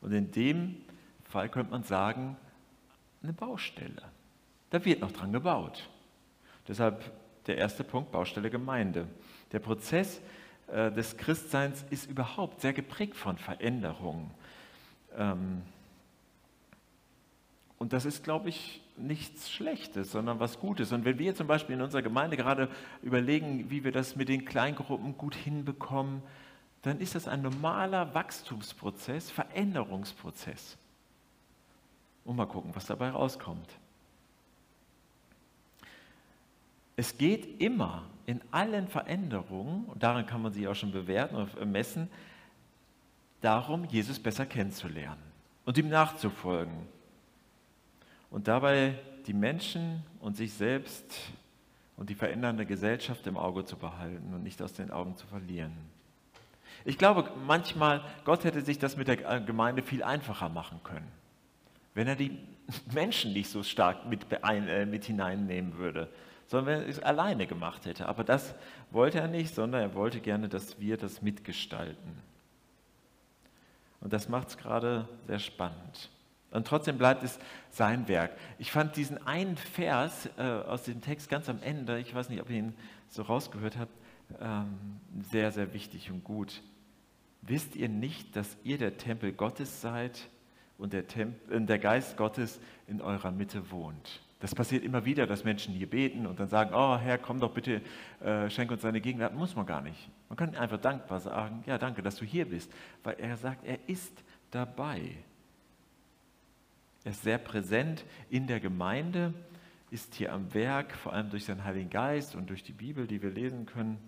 Und 0.00 0.12
in 0.12 0.30
dem 0.30 0.76
Fall 1.24 1.48
könnte 1.48 1.72
man 1.72 1.82
sagen, 1.82 2.36
eine 3.22 3.32
Baustelle. 3.32 4.02
Da 4.70 4.84
wird 4.84 5.00
noch 5.00 5.12
dran 5.12 5.32
gebaut. 5.32 5.88
Deshalb 6.66 7.12
der 7.46 7.58
erste 7.58 7.84
Punkt, 7.84 8.10
Baustelle 8.10 8.50
Gemeinde. 8.50 9.06
Der 9.52 9.58
Prozess 9.58 10.20
äh, 10.68 10.90
des 10.90 11.16
Christseins 11.16 11.84
ist 11.90 12.10
überhaupt 12.10 12.60
sehr 12.60 12.72
geprägt 12.72 13.16
von 13.16 13.36
Veränderungen. 13.36 14.30
Ähm, 15.16 15.62
und 17.78 17.92
das 17.92 18.04
ist, 18.04 18.24
glaube 18.24 18.48
ich, 18.48 18.80
nichts 18.96 19.50
Schlechtes, 19.50 20.12
sondern 20.12 20.40
was 20.40 20.58
Gutes. 20.58 20.92
Und 20.92 21.04
wenn 21.04 21.18
wir 21.18 21.34
zum 21.34 21.46
Beispiel 21.46 21.74
in 21.74 21.82
unserer 21.82 22.02
Gemeinde 22.02 22.36
gerade 22.36 22.68
überlegen, 23.02 23.70
wie 23.70 23.84
wir 23.84 23.92
das 23.92 24.16
mit 24.16 24.28
den 24.28 24.44
Kleingruppen 24.44 25.18
gut 25.18 25.34
hinbekommen, 25.34 26.22
dann 26.82 27.00
ist 27.00 27.14
das 27.14 27.28
ein 27.28 27.42
normaler 27.42 28.14
Wachstumsprozess, 28.14 29.30
Veränderungsprozess. 29.30 30.78
Und 32.24 32.36
mal 32.36 32.46
gucken, 32.46 32.70
was 32.74 32.86
dabei 32.86 33.10
rauskommt. 33.10 33.68
Es 36.96 37.18
geht 37.18 37.60
immer 37.60 38.04
in 38.26 38.40
allen 38.50 38.88
Veränderungen, 38.88 39.84
und 39.86 40.02
daran 40.02 40.26
kann 40.26 40.42
man 40.42 40.52
sich 40.52 40.66
auch 40.68 40.74
schon 40.74 40.92
bewerten 40.92 41.36
und 41.36 41.70
messen, 41.70 42.08
darum, 43.40 43.84
Jesus 43.84 44.18
besser 44.18 44.46
kennenzulernen 44.46 45.22
und 45.64 45.76
ihm 45.76 45.88
nachzufolgen. 45.88 46.74
Und 48.30 48.48
dabei 48.48 48.98
die 49.26 49.34
Menschen 49.34 50.02
und 50.20 50.36
sich 50.36 50.52
selbst 50.52 51.14
und 51.96 52.10
die 52.10 52.14
verändernde 52.14 52.66
Gesellschaft 52.66 53.26
im 53.26 53.36
Auge 53.36 53.64
zu 53.64 53.76
behalten 53.76 54.34
und 54.34 54.42
nicht 54.42 54.60
aus 54.62 54.72
den 54.72 54.90
Augen 54.90 55.16
zu 55.16 55.26
verlieren. 55.26 55.72
Ich 56.84 56.98
glaube 56.98 57.30
manchmal, 57.46 58.02
Gott 58.24 58.44
hätte 58.44 58.60
sich 58.60 58.78
das 58.78 58.96
mit 58.96 59.08
der 59.08 59.40
Gemeinde 59.40 59.82
viel 59.82 60.02
einfacher 60.02 60.48
machen 60.48 60.80
können, 60.82 61.10
wenn 61.94 62.08
er 62.08 62.16
die 62.16 62.38
Menschen 62.92 63.32
nicht 63.32 63.48
so 63.48 63.62
stark 63.62 64.06
mit, 64.06 64.26
äh, 64.30 64.86
mit 64.86 65.04
hineinnehmen 65.04 65.78
würde, 65.78 66.08
sondern 66.46 66.66
wenn 66.66 66.82
er 66.82 66.88
es 66.88 67.00
alleine 67.00 67.46
gemacht 67.46 67.86
hätte. 67.86 68.06
Aber 68.08 68.24
das 68.24 68.54
wollte 68.90 69.20
er 69.20 69.28
nicht, 69.28 69.54
sondern 69.54 69.80
er 69.80 69.94
wollte 69.94 70.20
gerne, 70.20 70.48
dass 70.48 70.78
wir 70.80 70.96
das 70.96 71.22
mitgestalten. 71.22 72.22
Und 74.00 74.12
das 74.12 74.28
macht 74.28 74.48
es 74.48 74.58
gerade 74.58 75.08
sehr 75.26 75.38
spannend. 75.38 76.10
Und 76.50 76.66
trotzdem 76.68 76.98
bleibt 76.98 77.24
es 77.24 77.38
sein 77.70 78.06
Werk. 78.06 78.30
Ich 78.58 78.70
fand 78.70 78.96
diesen 78.96 79.26
einen 79.26 79.56
Vers 79.56 80.28
äh, 80.38 80.42
aus 80.42 80.84
dem 80.84 81.00
Text 81.00 81.28
ganz 81.28 81.48
am 81.48 81.60
Ende, 81.62 81.98
ich 81.98 82.14
weiß 82.14 82.28
nicht, 82.28 82.40
ob 82.40 82.48
ihr 82.48 82.58
ihn 82.58 82.74
so 83.08 83.22
rausgehört 83.22 83.76
habt, 83.76 83.92
ähm, 84.40 85.00
sehr, 85.30 85.50
sehr 85.50 85.72
wichtig 85.72 86.10
und 86.10 86.22
gut. 86.22 86.62
Wisst 87.42 87.76
ihr 87.76 87.88
nicht, 87.88 88.36
dass 88.36 88.56
ihr 88.62 88.78
der 88.78 88.96
Tempel 88.96 89.32
Gottes 89.32 89.80
seid 89.80 90.28
und 90.78 90.92
der, 90.92 91.08
Tempel, 91.08 91.62
äh, 91.62 91.66
der 91.66 91.78
Geist 91.78 92.16
Gottes 92.16 92.60
in 92.86 93.00
eurer 93.00 93.32
Mitte 93.32 93.70
wohnt? 93.70 94.20
Das 94.40 94.54
passiert 94.54 94.84
immer 94.84 95.04
wieder, 95.04 95.26
dass 95.26 95.44
Menschen 95.44 95.72
hier 95.74 95.88
beten 95.88 96.26
und 96.26 96.38
dann 96.38 96.48
sagen, 96.48 96.74
oh 96.74 96.98
Herr, 96.98 97.18
komm 97.18 97.40
doch 97.40 97.52
bitte, 97.52 97.80
äh, 98.20 98.50
schenk 98.50 98.70
uns 98.70 98.82
deine 98.82 99.00
Gegenwart. 99.00 99.34
Muss 99.34 99.56
man 99.56 99.64
gar 99.64 99.80
nicht. 99.80 100.10
Man 100.28 100.36
kann 100.36 100.54
einfach 100.54 100.80
dankbar 100.80 101.20
sagen, 101.20 101.62
ja 101.66 101.78
danke, 101.78 102.02
dass 102.02 102.16
du 102.16 102.24
hier 102.24 102.46
bist, 102.46 102.70
weil 103.02 103.14
er 103.18 103.36
sagt, 103.36 103.64
er 103.64 103.78
ist 103.86 104.12
dabei. 104.50 105.00
Er 107.04 107.10
ist 107.10 107.22
sehr 107.22 107.38
präsent 107.38 108.04
in 108.30 108.46
der 108.46 108.60
Gemeinde, 108.60 109.32
ist 109.90 110.14
hier 110.14 110.32
am 110.32 110.52
Werk, 110.54 110.92
vor 110.92 111.12
allem 111.12 111.30
durch 111.30 111.44
seinen 111.44 111.64
Heiligen 111.64 111.90
Geist 111.90 112.34
und 112.34 112.50
durch 112.50 112.62
die 112.62 112.72
Bibel, 112.72 113.06
die 113.06 113.22
wir 113.22 113.30
lesen 113.30 113.66
können. 113.66 113.98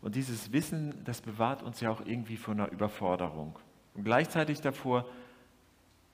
Und 0.00 0.16
dieses 0.16 0.52
Wissen, 0.52 1.04
das 1.04 1.20
bewahrt 1.20 1.62
uns 1.62 1.80
ja 1.80 1.90
auch 1.90 2.04
irgendwie 2.04 2.36
vor 2.36 2.54
einer 2.54 2.70
Überforderung. 2.70 3.58
Und 3.94 4.04
gleichzeitig 4.04 4.60
davor, 4.60 5.08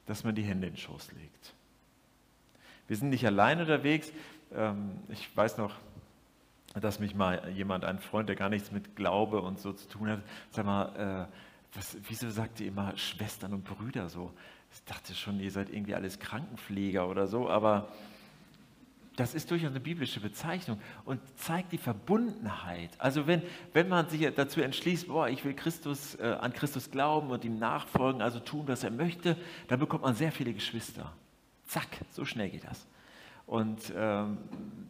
dass 0.07 0.25
man 0.25 0.35
die 0.35 0.43
Hände 0.43 0.67
in 0.67 0.75
den 0.75 0.79
Schoß 0.79 1.13
legt. 1.13 1.55
Wir 2.89 2.97
sind 2.97 3.11
nicht 3.11 3.25
allein 3.27 3.61
unterwegs. 3.61 4.11
Ähm, 4.55 4.91
ich 5.09 5.37
weiß 5.37 5.59
noch, 5.59 5.75
dass 6.75 6.99
mich 6.99 7.15
mal 7.15 7.51
jemand, 7.51 7.85
ein 7.85 7.99
Freund, 7.99 8.29
der 8.29 8.37
gar 8.37 8.49
nichts 8.49 8.73
mit 8.73 8.97
Glaube 8.97 9.41
und 9.43 9.61
so 9.61 9.73
zu 9.73 9.89
tun 9.89 10.09
hat, 10.09 10.21
sag 10.51 10.65
mal, 10.65 11.29
äh, 11.29 11.77
was, 11.77 11.97
wieso 12.09 12.31
sagt 12.31 12.61
ihr 12.61 12.69
immer 12.69 12.97
Schwestern 12.97 13.53
und 13.53 13.65
Brüder 13.65 14.09
so? 14.09 14.33
Ich 14.73 14.83
dachte 14.85 15.15
schon, 15.15 15.39
ihr 15.41 15.51
seid 15.51 15.71
irgendwie 15.71 15.95
alles 15.95 16.19
Krankenpfleger 16.19 17.09
oder 17.09 17.27
so, 17.27 17.49
aber 17.49 17.89
das 19.17 19.35
ist 19.35 19.51
durchaus 19.51 19.71
eine 19.71 19.81
biblische 19.81 20.21
Bezeichnung 20.21 20.81
und 21.05 21.21
zeigt 21.37 21.73
die 21.73 21.79
Verbundenheit. 21.79 22.91
Also 22.99 23.27
wenn, 23.27 23.43
wenn 23.73 23.89
man 23.89 24.09
sich 24.09 24.33
dazu 24.35 24.61
entschließt, 24.61 25.09
boah, 25.09 25.29
ich 25.29 25.45
will 25.45 25.55
Christus, 25.55 26.15
äh, 26.15 26.37
an 26.41 26.53
Christus 26.53 26.91
glauben 26.91 27.31
und 27.31 27.45
ihm 27.45 27.59
nachfolgen, 27.59 28.23
also 28.23 28.39
tun, 28.39 28.65
was 28.67 28.85
er 28.85 28.91
möchte, 28.91 29.37
dann 29.67 29.81
bekommt 29.81 30.05
man 30.05 30.15
sehr 30.15 30.31
viele 30.31 30.53
Geschwister. 30.55 31.13
Zack, 31.69 31.87
so 32.11 32.25
schnell 32.25 32.51
geht 32.51 32.65
das. 32.65 32.87
Und 33.47 33.93
ähm, 33.97 34.39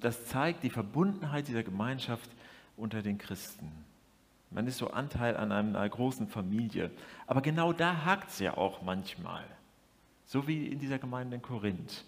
das 0.00 0.26
zeigt 0.26 0.62
die 0.62 0.70
Verbundenheit 0.70 1.46
dieser 1.46 1.62
Gemeinschaft 1.62 2.30
unter 2.76 3.02
den 3.02 3.18
Christen. 3.18 3.70
Man 4.50 4.66
ist 4.66 4.78
so 4.78 4.90
Anteil 4.90 5.36
an 5.36 5.52
einer 5.52 5.88
großen 5.88 6.28
Familie. 6.28 6.90
Aber 7.26 7.42
genau 7.42 7.72
da 7.72 8.04
hakt 8.04 8.30
es 8.30 8.38
ja 8.38 8.56
auch 8.56 8.82
manchmal. 8.82 9.44
So 10.24 10.46
wie 10.46 10.66
in 10.66 10.78
dieser 10.78 10.98
Gemeinde 10.98 11.36
in 11.36 11.42
Korinth. 11.42 12.04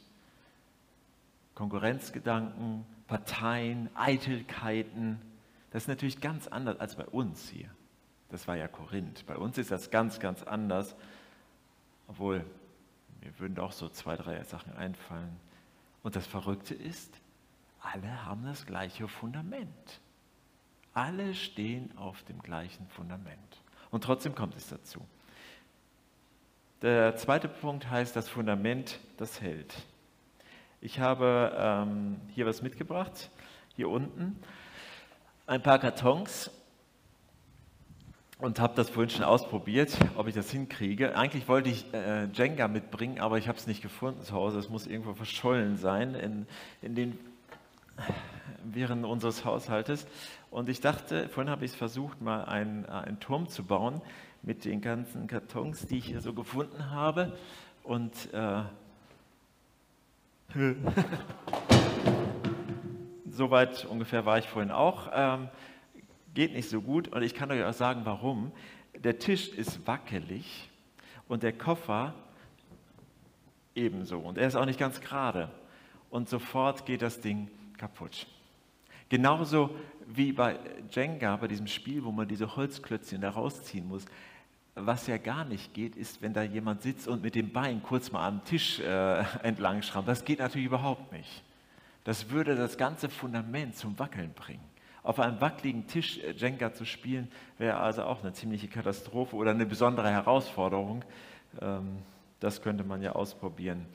Konkurrenzgedanken, 1.54 2.86
Parteien, 3.06 3.90
Eitelkeiten. 3.94 5.20
Das 5.70 5.84
ist 5.84 5.88
natürlich 5.88 6.20
ganz 6.20 6.46
anders 6.48 6.80
als 6.80 6.96
bei 6.96 7.06
uns 7.06 7.48
hier. 7.48 7.68
Das 8.30 8.48
war 8.48 8.56
ja 8.56 8.68
Korinth. 8.68 9.26
Bei 9.26 9.36
uns 9.36 9.58
ist 9.58 9.70
das 9.70 9.90
ganz, 9.90 10.20
ganz 10.20 10.42
anders. 10.42 10.94
Obwohl, 12.08 12.44
mir 13.22 13.38
würden 13.38 13.58
auch 13.58 13.72
so 13.72 13.88
zwei, 13.88 14.16
drei 14.16 14.42
Sachen 14.44 14.72
einfallen. 14.74 15.38
Und 16.02 16.16
das 16.16 16.26
Verrückte 16.26 16.74
ist, 16.74 17.12
alle 17.80 18.24
haben 18.24 18.44
das 18.44 18.66
gleiche 18.66 19.08
Fundament. 19.08 20.00
Alle 20.94 21.34
stehen 21.34 21.96
auf 21.96 22.22
dem 22.24 22.40
gleichen 22.42 22.86
Fundament. 22.88 23.62
Und 23.90 24.04
trotzdem 24.04 24.34
kommt 24.34 24.56
es 24.56 24.68
dazu. 24.68 25.06
Der 26.82 27.16
zweite 27.16 27.48
Punkt 27.48 27.90
heißt 27.90 28.16
das 28.16 28.28
Fundament, 28.28 28.98
das 29.18 29.40
hält. 29.40 29.74
Ich 30.80 30.98
habe 30.98 31.54
ähm, 31.56 32.20
hier 32.34 32.46
was 32.46 32.62
mitgebracht, 32.62 33.30
hier 33.76 33.90
unten, 33.90 34.42
ein 35.46 35.62
paar 35.62 35.78
Kartons 35.78 36.50
und 38.40 38.58
habe 38.58 38.74
das 38.74 38.88
vorhin 38.88 39.10
schon 39.10 39.24
ausprobiert, 39.24 39.96
ob 40.16 40.26
ich 40.26 40.34
das 40.34 40.50
hinkriege. 40.50 41.16
Eigentlich 41.16 41.46
wollte 41.48 41.68
ich 41.68 41.92
äh, 41.92 42.24
Jenga 42.32 42.68
mitbringen, 42.68 43.20
aber 43.20 43.38
ich 43.38 43.48
habe 43.48 43.58
es 43.58 43.66
nicht 43.66 43.82
gefunden 43.82 44.22
zu 44.22 44.32
Hause. 44.32 44.58
Es 44.58 44.68
muss 44.68 44.86
irgendwo 44.86 45.14
verschollen 45.14 45.76
sein 45.76 46.14
in, 46.14 46.46
in 46.80 46.94
den 46.94 47.18
während 48.64 49.04
unseres 49.04 49.44
Haushaltes. 49.44 50.06
Und 50.50 50.68
ich 50.68 50.80
dachte, 50.80 51.28
vorhin 51.28 51.50
habe 51.50 51.64
ich 51.64 51.72
es 51.72 51.76
versucht, 51.76 52.20
mal 52.22 52.44
einen, 52.44 52.84
äh, 52.84 52.88
einen 52.88 53.20
Turm 53.20 53.48
zu 53.48 53.62
bauen 53.64 54.00
mit 54.42 54.64
den 54.64 54.80
ganzen 54.80 55.26
Kartons, 55.26 55.86
die 55.86 55.98
ich 55.98 56.06
hier 56.06 56.22
so 56.22 56.32
gefunden 56.32 56.90
habe. 56.90 57.36
Und 57.82 58.12
äh, 58.32 58.62
soweit 63.30 63.84
ungefähr 63.84 64.24
war 64.24 64.38
ich 64.38 64.48
vorhin 64.48 64.70
auch. 64.70 65.10
Ähm, 65.12 65.48
geht 66.34 66.52
nicht 66.52 66.68
so 66.68 66.80
gut 66.80 67.08
und 67.08 67.22
ich 67.22 67.34
kann 67.34 67.50
euch 67.50 67.64
auch 67.64 67.72
sagen, 67.72 68.02
warum. 68.04 68.52
Der 68.94 69.18
Tisch 69.18 69.48
ist 69.48 69.86
wackelig 69.86 70.68
und 71.28 71.42
der 71.42 71.52
Koffer 71.52 72.14
ebenso. 73.74 74.18
Und 74.18 74.38
er 74.38 74.48
ist 74.48 74.56
auch 74.56 74.66
nicht 74.66 74.78
ganz 74.78 75.00
gerade. 75.00 75.50
Und 76.10 76.28
sofort 76.28 76.86
geht 76.86 77.02
das 77.02 77.20
Ding 77.20 77.48
kaputt. 77.78 78.26
Genauso 79.08 79.70
wie 80.06 80.32
bei 80.32 80.58
Jenga, 80.90 81.36
bei 81.36 81.48
diesem 81.48 81.66
Spiel, 81.66 82.04
wo 82.04 82.10
man 82.10 82.28
diese 82.28 82.56
Holzklötzchen 82.56 83.20
da 83.20 83.30
rausziehen 83.30 83.86
muss. 83.86 84.04
Was 84.74 85.06
ja 85.06 85.18
gar 85.18 85.44
nicht 85.44 85.74
geht, 85.74 85.96
ist, 85.96 86.22
wenn 86.22 86.32
da 86.32 86.42
jemand 86.42 86.82
sitzt 86.82 87.08
und 87.08 87.22
mit 87.22 87.34
dem 87.34 87.52
Bein 87.52 87.82
kurz 87.82 88.12
mal 88.12 88.26
am 88.26 88.44
Tisch 88.44 88.80
äh, 88.80 89.20
entlang 89.42 89.82
schrammt. 89.82 90.08
Das 90.08 90.24
geht 90.24 90.38
natürlich 90.38 90.66
überhaupt 90.66 91.12
nicht. 91.12 91.42
Das 92.04 92.30
würde 92.30 92.56
das 92.56 92.78
ganze 92.78 93.08
Fundament 93.08 93.76
zum 93.76 93.98
Wackeln 93.98 94.32
bringen. 94.32 94.69
Auf 95.02 95.18
einem 95.18 95.40
wackeligen 95.40 95.86
Tisch 95.86 96.18
äh, 96.18 96.32
Jenga 96.32 96.72
zu 96.72 96.84
spielen, 96.84 97.30
wäre 97.58 97.78
also 97.78 98.04
auch 98.04 98.22
eine 98.22 98.32
ziemliche 98.32 98.68
Katastrophe 98.68 99.36
oder 99.36 99.50
eine 99.52 99.66
besondere 99.66 100.10
Herausforderung. 100.10 101.04
Ähm, 101.60 101.98
das 102.40 102.62
könnte 102.62 102.84
man 102.84 103.02
ja 103.02 103.12
ausprobieren. 103.12 103.86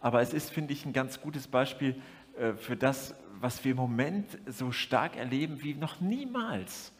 Aber 0.00 0.22
es 0.22 0.32
ist, 0.32 0.50
finde 0.50 0.72
ich, 0.72 0.86
ein 0.86 0.92
ganz 0.92 1.20
gutes 1.20 1.48
Beispiel 1.48 2.00
äh, 2.38 2.54
für 2.54 2.76
das, 2.76 3.14
was 3.40 3.64
wir 3.64 3.72
im 3.72 3.78
Moment 3.78 4.38
so 4.46 4.72
stark 4.72 5.16
erleben 5.16 5.62
wie 5.62 5.74
noch 5.74 6.00
niemals, 6.00 6.92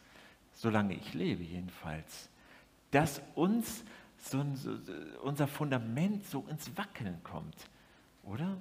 solange 0.52 0.94
ich 0.94 1.14
lebe 1.14 1.42
jedenfalls 1.42 2.30
dass 2.90 3.22
uns 3.34 3.84
so, 4.18 4.44
so, 4.54 4.76
unser 5.22 5.46
Fundament 5.46 6.26
so 6.26 6.44
ins 6.50 6.76
Wackeln 6.76 7.22
kommt. 7.22 7.56
Oder? 8.24 8.56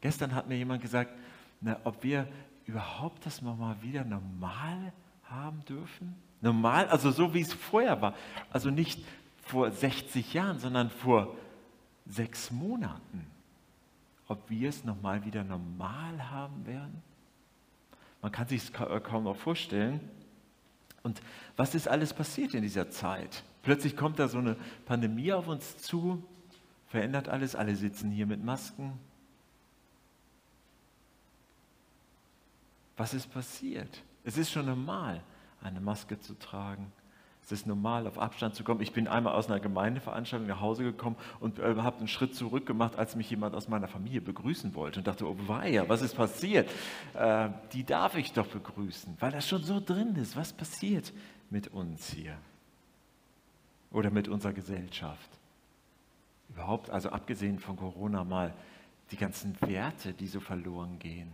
Gestern 0.00 0.34
hat 0.34 0.48
mir 0.48 0.56
jemand 0.56 0.82
gesagt, 0.82 1.12
na, 1.60 1.80
ob 1.84 2.02
wir 2.04 2.28
überhaupt 2.68 3.24
das 3.26 3.42
mal 3.42 3.76
wieder 3.82 4.04
normal 4.04 4.92
haben 5.24 5.64
dürfen. 5.64 6.14
Normal, 6.40 6.86
also 6.88 7.10
so 7.10 7.34
wie 7.34 7.40
es 7.40 7.52
vorher 7.52 8.00
war. 8.00 8.14
Also 8.50 8.70
nicht 8.70 9.04
vor 9.42 9.72
60 9.72 10.34
Jahren, 10.34 10.58
sondern 10.60 10.90
vor 10.90 11.34
sechs 12.06 12.50
Monaten. 12.50 13.26
Ob 14.28 14.48
wir 14.50 14.68
es 14.68 14.84
nochmal 14.84 15.24
wieder 15.24 15.42
normal 15.42 16.30
haben 16.30 16.66
werden? 16.66 17.02
Man 18.20 18.30
kann 18.30 18.46
sich 18.46 18.64
es 18.64 18.72
kaum 18.72 19.24
noch 19.24 19.36
vorstellen. 19.36 20.00
Und 21.02 21.22
was 21.56 21.74
ist 21.74 21.88
alles 21.88 22.12
passiert 22.12 22.52
in 22.52 22.62
dieser 22.62 22.90
Zeit? 22.90 23.42
Plötzlich 23.62 23.96
kommt 23.96 24.18
da 24.18 24.28
so 24.28 24.38
eine 24.38 24.56
Pandemie 24.84 25.32
auf 25.32 25.48
uns 25.48 25.78
zu, 25.78 26.22
verändert 26.88 27.28
alles, 27.30 27.56
alle 27.56 27.76
sitzen 27.76 28.10
hier 28.10 28.26
mit 28.26 28.44
Masken. 28.44 28.92
Was 32.98 33.14
ist 33.14 33.32
passiert? 33.32 34.02
Es 34.24 34.36
ist 34.36 34.50
schon 34.50 34.66
normal, 34.66 35.22
eine 35.62 35.80
Maske 35.80 36.20
zu 36.20 36.34
tragen, 36.38 36.92
Es 37.42 37.52
ist 37.52 37.66
normal, 37.66 38.06
auf 38.06 38.18
Abstand 38.18 38.54
zu 38.54 38.62
kommen. 38.62 38.82
Ich 38.82 38.92
bin 38.92 39.08
einmal 39.08 39.32
aus 39.32 39.46
einer 39.46 39.58
Gemeindeveranstaltung 39.58 40.46
nach 40.46 40.60
Hause 40.60 40.82
gekommen 40.82 41.16
und 41.40 41.58
äh, 41.58 41.76
habe 41.76 41.96
einen 41.96 42.08
Schritt 42.08 42.34
zurück 42.34 42.66
gemacht, 42.66 42.96
als 42.98 43.16
mich 43.16 43.30
jemand 43.30 43.54
aus 43.54 43.68
meiner 43.68 43.88
Familie 43.88 44.20
begrüßen 44.20 44.74
wollte 44.74 45.00
und 45.00 45.06
dachte, 45.06 45.26
oh 45.26 45.34
weia, 45.46 45.88
was 45.88 46.02
ist 46.02 46.14
passiert? 46.14 46.68
Äh, 47.14 47.48
die 47.72 47.84
darf 47.84 48.16
ich 48.16 48.34
doch 48.34 48.48
begrüßen, 48.48 49.16
weil 49.18 49.32
das 49.32 49.48
schon 49.48 49.62
so 49.62 49.80
drin 49.80 50.14
ist. 50.16 50.36
Was 50.36 50.52
passiert 50.52 51.10
mit 51.48 51.68
uns 51.68 52.10
hier? 52.10 52.36
Oder 53.92 54.10
mit 54.10 54.28
unserer 54.28 54.52
Gesellschaft? 54.52 55.30
Überhaupt, 56.50 56.90
also 56.90 57.08
abgesehen 57.08 57.60
von 57.60 57.76
Corona 57.76 58.24
mal, 58.24 58.52
die 59.10 59.16
ganzen 59.16 59.58
Werte, 59.62 60.12
die 60.12 60.26
so 60.26 60.40
verloren 60.40 60.98
gehen. 60.98 61.32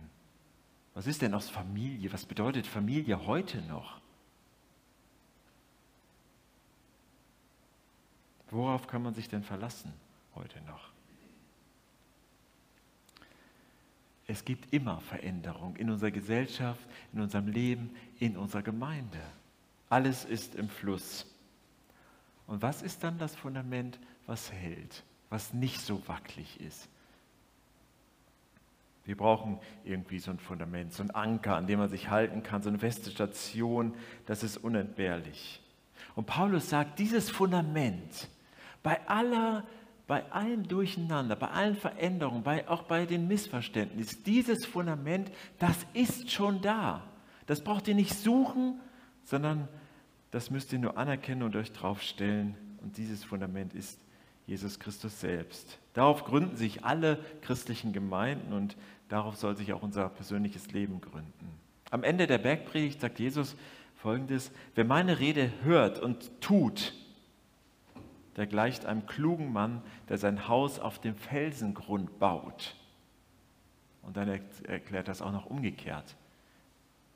Was 0.95 1.07
ist 1.07 1.21
denn 1.21 1.33
aus 1.33 1.49
Familie? 1.49 2.11
Was 2.11 2.25
bedeutet 2.25 2.65
Familie 2.65 3.27
heute 3.27 3.61
noch? 3.63 4.01
Worauf 8.49 8.87
kann 8.87 9.03
man 9.03 9.13
sich 9.13 9.27
denn 9.27 9.43
verlassen 9.43 9.93
heute 10.35 10.61
noch? 10.61 10.89
Es 14.27 14.45
gibt 14.45 14.73
immer 14.73 15.01
Veränderung 15.01 15.75
in 15.75 15.89
unserer 15.89 16.11
Gesellschaft, 16.11 16.81
in 17.11 17.19
unserem 17.19 17.47
Leben, 17.47 17.93
in 18.19 18.37
unserer 18.37 18.63
Gemeinde. 18.63 19.21
Alles 19.89 20.23
ist 20.23 20.55
im 20.55 20.69
Fluss. 20.69 21.25
Und 22.47 22.61
was 22.61 22.81
ist 22.81 23.03
dann 23.03 23.19
das 23.19 23.35
Fundament, 23.35 23.99
was 24.25 24.51
hält, 24.51 25.03
was 25.29 25.53
nicht 25.53 25.81
so 25.81 26.07
wackelig 26.07 26.59
ist? 26.61 26.87
Wir 29.05 29.15
brauchen 29.15 29.59
irgendwie 29.83 30.19
so 30.19 30.31
ein 30.31 30.39
Fundament, 30.39 30.91
so 30.93 31.03
ein 31.03 31.11
Anker, 31.11 31.55
an 31.55 31.67
dem 31.67 31.79
man 31.79 31.89
sich 31.89 32.09
halten 32.09 32.41
kann, 32.41 32.63
so 32.63 32.69
eine 32.69 32.79
feste 32.79 33.11
Station, 33.11 33.93
das 34.25 34.43
ist 34.43 34.57
unentbehrlich. 34.57 35.61
Und 36.15 36.25
Paulus 36.25 36.69
sagt, 36.69 36.97
dieses 36.97 37.29
Fundament, 37.29 38.29
bei 38.81 38.99
aller, 39.07 39.63
bei 40.07 40.31
allem 40.31 40.67
Durcheinander, 40.67 41.35
bei 41.35 41.49
allen 41.49 41.75
Veränderungen, 41.75 42.43
bei, 42.43 42.67
auch 42.67 42.83
bei 42.83 43.05
den 43.05 43.27
Missverständnissen, 43.27 44.23
dieses 44.23 44.65
Fundament, 44.65 45.31
das 45.59 45.85
ist 45.93 46.31
schon 46.31 46.61
da. 46.61 47.03
Das 47.45 47.63
braucht 47.63 47.87
ihr 47.87 47.95
nicht 47.95 48.13
suchen, 48.13 48.79
sondern 49.23 49.67
das 50.31 50.49
müsst 50.49 50.73
ihr 50.73 50.79
nur 50.79 50.97
anerkennen 50.97 51.43
und 51.43 51.55
euch 51.55 51.71
draufstellen. 51.71 52.55
Und 52.81 52.97
dieses 52.97 53.23
Fundament 53.23 53.73
ist 53.73 53.99
Jesus 54.47 54.79
Christus 54.79 55.19
selbst. 55.19 55.79
Darauf 55.93 56.23
gründen 56.25 56.55
sich 56.55 56.83
alle 56.83 57.19
christlichen 57.41 57.93
Gemeinden 57.93 58.53
und 58.53 58.77
darauf 59.09 59.35
soll 59.37 59.55
sich 59.55 59.73
auch 59.73 59.81
unser 59.81 60.09
persönliches 60.09 60.71
Leben 60.71 61.01
gründen. 61.01 61.59
Am 61.89 62.03
Ende 62.03 62.27
der 62.27 62.37
Bergpredigt 62.37 63.01
sagt 63.01 63.19
Jesus 63.19 63.55
folgendes: 63.95 64.51
Wer 64.75 64.85
meine 64.85 65.19
Rede 65.19 65.51
hört 65.63 65.99
und 65.99 66.41
tut, 66.41 66.93
der 68.35 68.47
gleicht 68.47 68.85
einem 68.85 69.05
klugen 69.05 69.51
Mann, 69.53 69.81
der 70.09 70.17
sein 70.17 70.47
Haus 70.47 70.79
auf 70.79 70.99
dem 70.99 71.15
Felsengrund 71.15 72.19
baut. 72.19 72.75
Und 74.01 74.17
dann 74.17 74.27
erklärt 74.27 75.07
das 75.07 75.21
auch 75.21 75.31
noch 75.31 75.47
umgekehrt, 75.47 76.15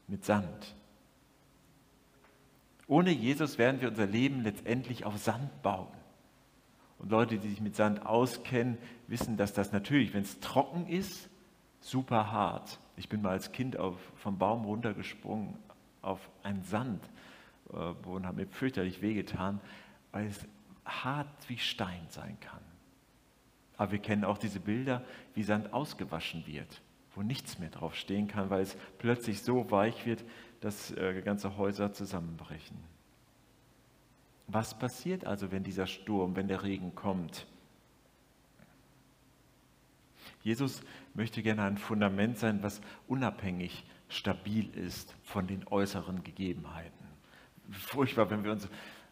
mit 0.07 0.25
Sand. 0.25 0.75
Ohne 2.87 3.11
Jesus 3.11 3.59
werden 3.59 3.81
wir 3.81 3.89
unser 3.89 4.07
Leben 4.07 4.41
letztendlich 4.41 5.05
auf 5.05 5.17
Sand 5.17 5.61
bauen. 5.61 5.98
Und 6.99 7.11
Leute, 7.11 7.37
die 7.39 7.49
sich 7.49 7.61
mit 7.61 7.75
Sand 7.75 8.05
auskennen, 8.05 8.77
wissen, 9.07 9.37
dass 9.37 9.53
das 9.53 9.71
natürlich, 9.71 10.13
wenn 10.13 10.23
es 10.23 10.39
trocken 10.41 10.87
ist, 10.87 11.29
super 11.79 12.31
hart. 12.31 12.79
Ich 12.97 13.07
bin 13.09 13.21
mal 13.21 13.31
als 13.31 13.51
Kind 13.51 13.77
auf, 13.77 13.97
vom 14.15 14.37
Baum 14.37 14.65
runtergesprungen 14.65 15.57
auf 16.01 16.29
einen 16.43 16.63
Sand 16.63 17.03
äh, 17.71 17.75
und 18.07 18.25
habe 18.25 18.41
mir 18.41 18.47
fürchterlich 18.47 19.01
wehgetan, 19.01 19.61
weil 20.11 20.27
es 20.27 20.45
hart 20.85 21.27
wie 21.47 21.57
Stein 21.57 22.05
sein 22.09 22.37
kann. 22.41 22.61
Aber 23.77 23.93
wir 23.93 23.99
kennen 23.99 24.25
auch 24.25 24.37
diese 24.37 24.59
Bilder, 24.59 25.03
wie 25.35 25.43
Sand 25.43 25.71
ausgewaschen 25.73 26.45
wird, 26.47 26.81
wo 27.15 27.21
nichts 27.21 27.59
mehr 27.59 27.69
drauf 27.69 27.95
stehen 27.95 28.27
kann, 28.27 28.49
weil 28.49 28.61
es 28.61 28.75
plötzlich 28.97 29.41
so 29.41 29.71
weich 29.71 30.05
wird, 30.05 30.25
dass 30.59 30.91
äh, 30.91 31.21
ganze 31.21 31.55
Häuser 31.55 31.93
zusammenbrechen. 31.93 32.77
Was 34.51 34.77
passiert 34.77 35.25
also, 35.25 35.51
wenn 35.51 35.63
dieser 35.63 35.87
Sturm, 35.87 36.35
wenn 36.35 36.47
der 36.47 36.63
Regen 36.63 36.95
kommt? 36.95 37.45
Jesus 40.41 40.81
möchte 41.13 41.43
gerne 41.43 41.63
ein 41.63 41.77
Fundament 41.77 42.37
sein, 42.37 42.63
was 42.63 42.81
unabhängig, 43.07 43.85
stabil 44.07 44.69
ist 44.75 45.15
von 45.23 45.47
den 45.47 45.67
äußeren 45.67 46.23
Gegebenheiten. 46.23 47.07
Furchtbar, 47.71 48.29
wenn 48.31 48.43
wir 48.43 48.51
uns 48.51 48.67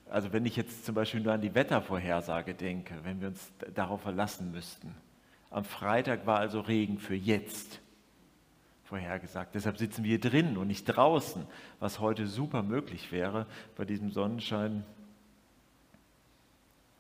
also 0.10 0.32
wenn 0.32 0.46
ich 0.46 0.56
jetzt 0.56 0.86
zum 0.86 0.96
Beispiel 0.96 1.22
nur 1.22 1.34
an 1.34 1.42
die 1.42 1.54
Wettervorhersage 1.54 2.54
denke, 2.54 2.96
wenn 3.04 3.20
wir 3.22 3.30
uns 3.30 3.52
darauf 3.74 4.02
verlassen 4.02 4.52
müssten. 4.52 4.96
Am 5.50 5.64
Freitag 5.64 6.26
war 6.26 6.40
also 6.40 6.62
Regen 6.62 6.98
für 6.98 7.16
jetzt 7.16 7.82
vorhergesagt. 8.84 9.56
Deshalb 9.56 9.78
sitzen 9.78 10.04
wir 10.04 10.10
hier 10.10 10.20
drin 10.20 10.58
und 10.58 10.68
nicht 10.68 10.86
draußen, 10.86 11.46
was 11.80 12.00
heute 12.00 12.28
super 12.28 12.64
möglich 12.64 13.12
wäre 13.12 13.48
bei 13.76 13.84
diesem 13.86 14.12
Sonnenschein. 14.12 14.86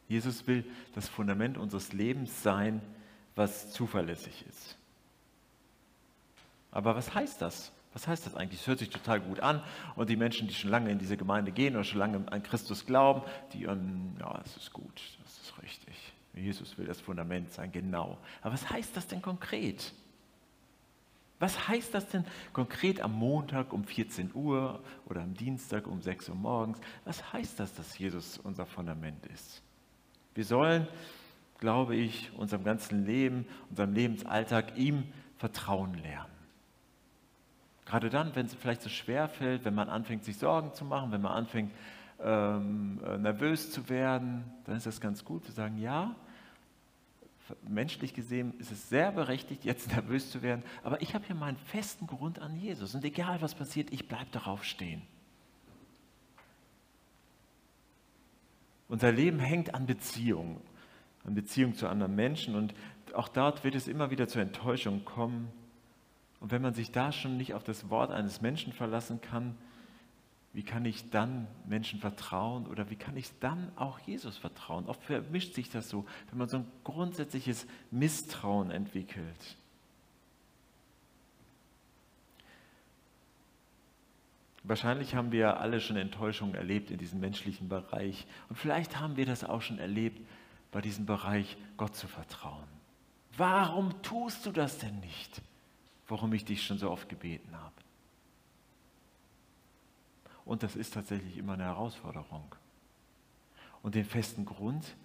Jesus 0.07 0.47
will 0.47 0.63
das 0.95 1.09
Fundament 1.09 1.57
unseres 1.57 1.93
Lebens 1.93 2.43
sein, 2.43 2.81
was 3.35 3.71
zuverlässig 3.71 4.45
ist. 4.49 4.77
Aber 6.71 6.95
was 6.95 7.13
heißt 7.13 7.41
das? 7.41 7.71
Was 7.93 8.07
heißt 8.07 8.25
das 8.25 8.35
eigentlich? 8.35 8.61
Es 8.61 8.67
hört 8.67 8.79
sich 8.79 8.89
total 8.89 9.19
gut 9.19 9.39
an. 9.39 9.63
Und 9.95 10.09
die 10.09 10.15
Menschen, 10.15 10.47
die 10.47 10.53
schon 10.53 10.69
lange 10.69 10.91
in 10.91 10.99
diese 10.99 11.17
Gemeinde 11.17 11.51
gehen 11.51 11.75
oder 11.75 11.83
schon 11.83 11.99
lange 11.99 12.31
an 12.31 12.43
Christus 12.43 12.85
glauben, 12.85 13.23
die, 13.53 13.61
ja, 13.61 14.41
es 14.45 14.57
ist 14.57 14.71
gut, 14.71 15.01
das 15.23 15.37
ist 15.41 15.61
richtig. 15.61 16.13
Jesus 16.33 16.77
will 16.77 16.85
das 16.85 17.01
Fundament 17.01 17.51
sein, 17.51 17.71
genau. 17.71 18.17
Aber 18.41 18.53
was 18.53 18.69
heißt 18.69 18.95
das 18.95 19.07
denn 19.07 19.21
konkret? 19.21 19.93
Was 21.39 21.67
heißt 21.67 21.93
das 21.93 22.07
denn 22.09 22.25
konkret 22.53 23.01
am 23.01 23.13
Montag 23.13 23.73
um 23.73 23.83
14 23.83 24.31
Uhr 24.33 24.83
oder 25.05 25.21
am 25.21 25.33
Dienstag 25.33 25.87
um 25.87 26.01
6 26.01 26.29
Uhr 26.29 26.35
morgens? 26.35 26.79
Was 27.05 27.31
heißt 27.33 27.59
das, 27.59 27.73
dass 27.73 27.97
Jesus 27.97 28.37
unser 28.39 28.65
Fundament 28.65 29.25
ist? 29.27 29.61
Wir 30.37 30.45
sollen, 30.45 30.87
glaube 31.57 31.95
ich, 31.95 32.31
unserem 32.37 32.63
ganzen 32.63 33.07
Leben, 33.07 33.47
unserem 33.71 33.93
Lebensalltag 33.95 34.77
ihm 34.77 35.05
vertrauen 35.37 35.95
lernen. 35.95 36.31
Gerade 37.87 38.11
dann, 38.11 38.35
wenn 38.35 38.45
es 38.45 38.53
vielleicht 38.53 38.83
so 38.83 38.89
schwer 38.89 39.29
fällt, 39.29 39.65
wenn 39.65 39.73
man 39.73 39.89
anfängt, 39.89 40.23
sich 40.23 40.37
Sorgen 40.37 40.75
zu 40.75 40.85
machen, 40.85 41.11
wenn 41.11 41.23
man 41.23 41.31
anfängt, 41.31 41.71
ähm, 42.23 42.99
äh, 43.03 43.17
nervös 43.17 43.71
zu 43.71 43.89
werden, 43.89 44.43
dann 44.65 44.77
ist 44.77 44.85
das 44.85 45.01
ganz 45.01 45.25
gut 45.25 45.43
zu 45.43 45.51
sagen, 45.51 45.79
ja, 45.79 46.15
menschlich 47.67 48.13
gesehen 48.13 48.53
ist 48.59 48.71
es 48.71 48.89
sehr 48.89 49.11
berechtigt, 49.11 49.65
jetzt 49.65 49.91
nervös 49.91 50.29
zu 50.29 50.43
werden, 50.43 50.61
aber 50.83 51.01
ich 51.01 51.15
habe 51.15 51.25
hier 51.25 51.35
meinen 51.35 51.57
festen 51.57 52.05
Grund 52.05 52.37
an 52.37 52.55
Jesus 52.55 52.93
und 52.93 53.03
egal 53.03 53.41
was 53.41 53.55
passiert, 53.55 53.91
ich 53.91 54.07
bleibe 54.07 54.29
darauf 54.31 54.63
stehen. 54.63 55.01
Unser 58.87 59.11
Leben 59.11 59.39
hängt 59.39 59.73
an 59.73 59.85
Beziehungen, 59.85 60.61
an 61.25 61.33
Beziehungen 61.33 61.75
zu 61.75 61.87
anderen 61.87 62.15
Menschen 62.15 62.55
und 62.55 62.73
auch 63.13 63.27
dort 63.27 63.63
wird 63.63 63.75
es 63.75 63.87
immer 63.87 64.11
wieder 64.11 64.27
zur 64.27 64.41
Enttäuschung 64.41 65.03
kommen. 65.05 65.51
Und 66.39 66.51
wenn 66.51 66.61
man 66.61 66.73
sich 66.73 66.91
da 66.91 67.11
schon 67.11 67.37
nicht 67.37 67.53
auf 67.53 67.63
das 67.63 67.89
Wort 67.89 68.11
eines 68.11 68.41
Menschen 68.41 68.73
verlassen 68.73 69.21
kann, 69.21 69.57
wie 70.53 70.63
kann 70.63 70.85
ich 70.85 71.09
dann 71.09 71.47
Menschen 71.67 71.99
vertrauen 71.99 72.67
oder 72.67 72.89
wie 72.89 72.95
kann 72.95 73.17
ich 73.17 73.29
dann 73.39 73.71
auch 73.75 73.99
Jesus 73.99 74.37
vertrauen? 74.37 74.87
Oft 74.87 75.03
vermischt 75.03 75.53
sich 75.53 75.69
das 75.69 75.89
so, 75.89 76.05
wenn 76.29 76.39
man 76.39 76.49
so 76.49 76.57
ein 76.57 76.65
grundsätzliches 76.83 77.67
Misstrauen 77.91 78.71
entwickelt. 78.71 79.57
Wahrscheinlich 84.67 85.15
haben 85.15 85.31
wir 85.31 85.59
alle 85.59 85.79
schon 85.79 85.97
Enttäuschungen 85.97 86.55
erlebt 86.55 86.91
in 86.91 86.97
diesem 86.97 87.19
menschlichen 87.19 87.69
Bereich. 87.69 88.27
Und 88.49 88.57
vielleicht 88.57 88.99
haben 88.99 89.17
wir 89.17 89.25
das 89.25 89.43
auch 89.43 89.61
schon 89.61 89.79
erlebt, 89.79 90.19
bei 90.71 90.81
diesem 90.81 91.05
Bereich 91.05 91.57
Gott 91.77 91.95
zu 91.95 92.07
vertrauen. 92.07 92.67
Warum 93.37 94.01
tust 94.01 94.45
du 94.45 94.51
das 94.51 94.79
denn 94.79 94.99
nicht? 94.99 95.41
warum 96.07 96.33
ich 96.33 96.45
dich 96.45 96.65
schon 96.65 96.77
so 96.77 96.89
oft 96.89 97.09
gebeten 97.09 97.55
habe. 97.55 97.75
Und 100.45 100.63
das 100.63 100.75
ist 100.75 100.93
tatsächlich 100.93 101.37
immer 101.37 101.53
eine 101.53 101.65
Herausforderung. 101.65 102.55
Und 103.83 103.95
den 103.95 104.05
festen 104.05 104.45
Grund 104.45 104.95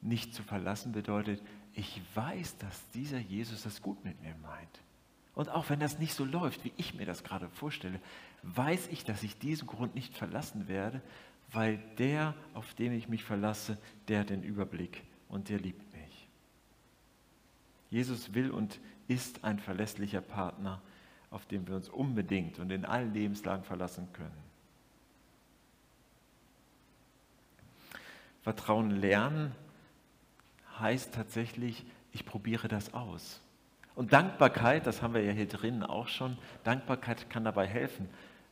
nicht 0.00 0.34
zu 0.34 0.42
verlassen 0.42 0.92
bedeutet, 0.92 1.40
ich 1.72 2.00
weiß, 2.14 2.58
dass 2.58 2.88
dieser 2.90 3.18
Jesus 3.18 3.62
das 3.62 3.80
gut 3.80 4.04
mit 4.04 4.20
mir 4.20 4.34
meint. 4.42 4.80
Und 5.34 5.48
auch 5.48 5.68
wenn 5.68 5.80
das 5.80 5.98
nicht 5.98 6.14
so 6.14 6.24
läuft, 6.24 6.64
wie 6.64 6.72
ich 6.76 6.94
mir 6.94 7.06
das 7.06 7.24
gerade 7.24 7.48
vorstelle, 7.48 8.00
weiß 8.42 8.88
ich, 8.88 9.04
dass 9.04 9.22
ich 9.22 9.38
diesen 9.38 9.66
Grund 9.66 9.94
nicht 9.94 10.16
verlassen 10.16 10.68
werde, 10.68 11.00
weil 11.52 11.78
der, 11.98 12.34
auf 12.54 12.74
den 12.74 12.92
ich 12.92 13.08
mich 13.08 13.24
verlasse, 13.24 13.78
der 14.08 14.20
hat 14.20 14.30
den 14.30 14.42
Überblick 14.42 15.02
und 15.28 15.48
der 15.48 15.58
liebt 15.58 15.92
mich. 15.92 16.28
Jesus 17.90 18.34
will 18.34 18.50
und 18.50 18.80
ist 19.08 19.44
ein 19.44 19.58
verlässlicher 19.58 20.20
Partner, 20.20 20.80
auf 21.30 21.46
den 21.46 21.66
wir 21.66 21.74
uns 21.74 21.88
unbedingt 21.88 22.58
und 22.58 22.70
in 22.70 22.84
allen 22.84 23.12
Lebenslagen 23.12 23.64
verlassen 23.64 24.08
können. 24.12 24.44
Vertrauen 28.42 28.90
lernen 28.90 29.54
heißt 30.78 31.14
tatsächlich, 31.14 31.84
ich 32.12 32.24
probiere 32.26 32.68
das 32.68 32.92
aus. 32.94 33.40
Und 33.94 34.12
Dankbarkeit, 34.12 34.86
das 34.86 35.02
haben 35.02 35.14
wir 35.14 35.22
ja 35.22 35.32
hier 35.32 35.46
drinnen 35.46 35.82
auch 35.82 36.08
schon, 36.08 36.36
Dankbarkeit 36.64 37.30
kann 37.30 37.44
dabei 37.44 37.66
helfen, 37.66 38.08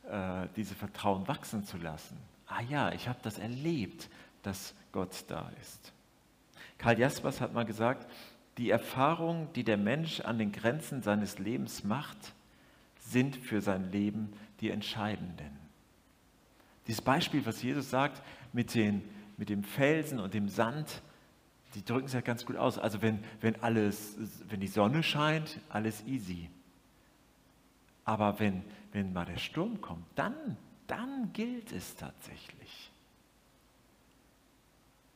äh, 0.09 0.47
diese 0.55 0.75
Vertrauen 0.75 1.27
wachsen 1.27 1.65
zu 1.65 1.77
lassen. 1.77 2.17
Ah 2.47 2.61
ja, 2.61 2.91
ich 2.93 3.07
habe 3.07 3.19
das 3.23 3.37
erlebt, 3.39 4.09
dass 4.41 4.73
Gott 4.91 5.25
da 5.27 5.51
ist. 5.61 5.91
Karl 6.77 6.99
Jaspers 6.99 7.41
hat 7.41 7.53
mal 7.53 7.65
gesagt, 7.65 8.09
die 8.57 8.69
Erfahrungen, 8.69 9.47
die 9.53 9.63
der 9.63 9.77
Mensch 9.77 10.19
an 10.21 10.37
den 10.37 10.51
Grenzen 10.51 11.01
seines 11.01 11.39
Lebens 11.39 11.83
macht, 11.83 12.33
sind 12.99 13.35
für 13.35 13.61
sein 13.61 13.91
Leben 13.91 14.33
die 14.61 14.69
entscheidenden. 14.69 15.59
Dieses 16.87 17.01
Beispiel, 17.01 17.45
was 17.45 17.61
Jesus 17.63 17.89
sagt 17.89 18.21
mit, 18.51 18.75
den, 18.75 19.01
mit 19.37 19.49
dem 19.49 19.63
Felsen 19.63 20.19
und 20.19 20.33
dem 20.33 20.49
Sand, 20.49 21.01
die 21.75 21.83
drücken 21.83 22.05
es 22.05 22.13
ja 22.13 22.21
ganz 22.21 22.45
gut 22.45 22.55
aus. 22.55 22.77
Also 22.77 23.01
wenn, 23.01 23.23
wenn, 23.41 23.61
alles, 23.61 24.17
wenn 24.47 24.59
die 24.59 24.67
Sonne 24.67 25.03
scheint, 25.03 25.59
alles 25.69 26.05
easy. 26.05 26.49
Aber 28.05 28.39
wenn, 28.39 28.63
wenn 28.91 29.13
mal 29.13 29.25
der 29.25 29.37
Sturm 29.37 29.81
kommt, 29.81 30.05
dann, 30.15 30.57
dann 30.87 31.31
gilt 31.33 31.71
es 31.71 31.95
tatsächlich. 31.95 32.91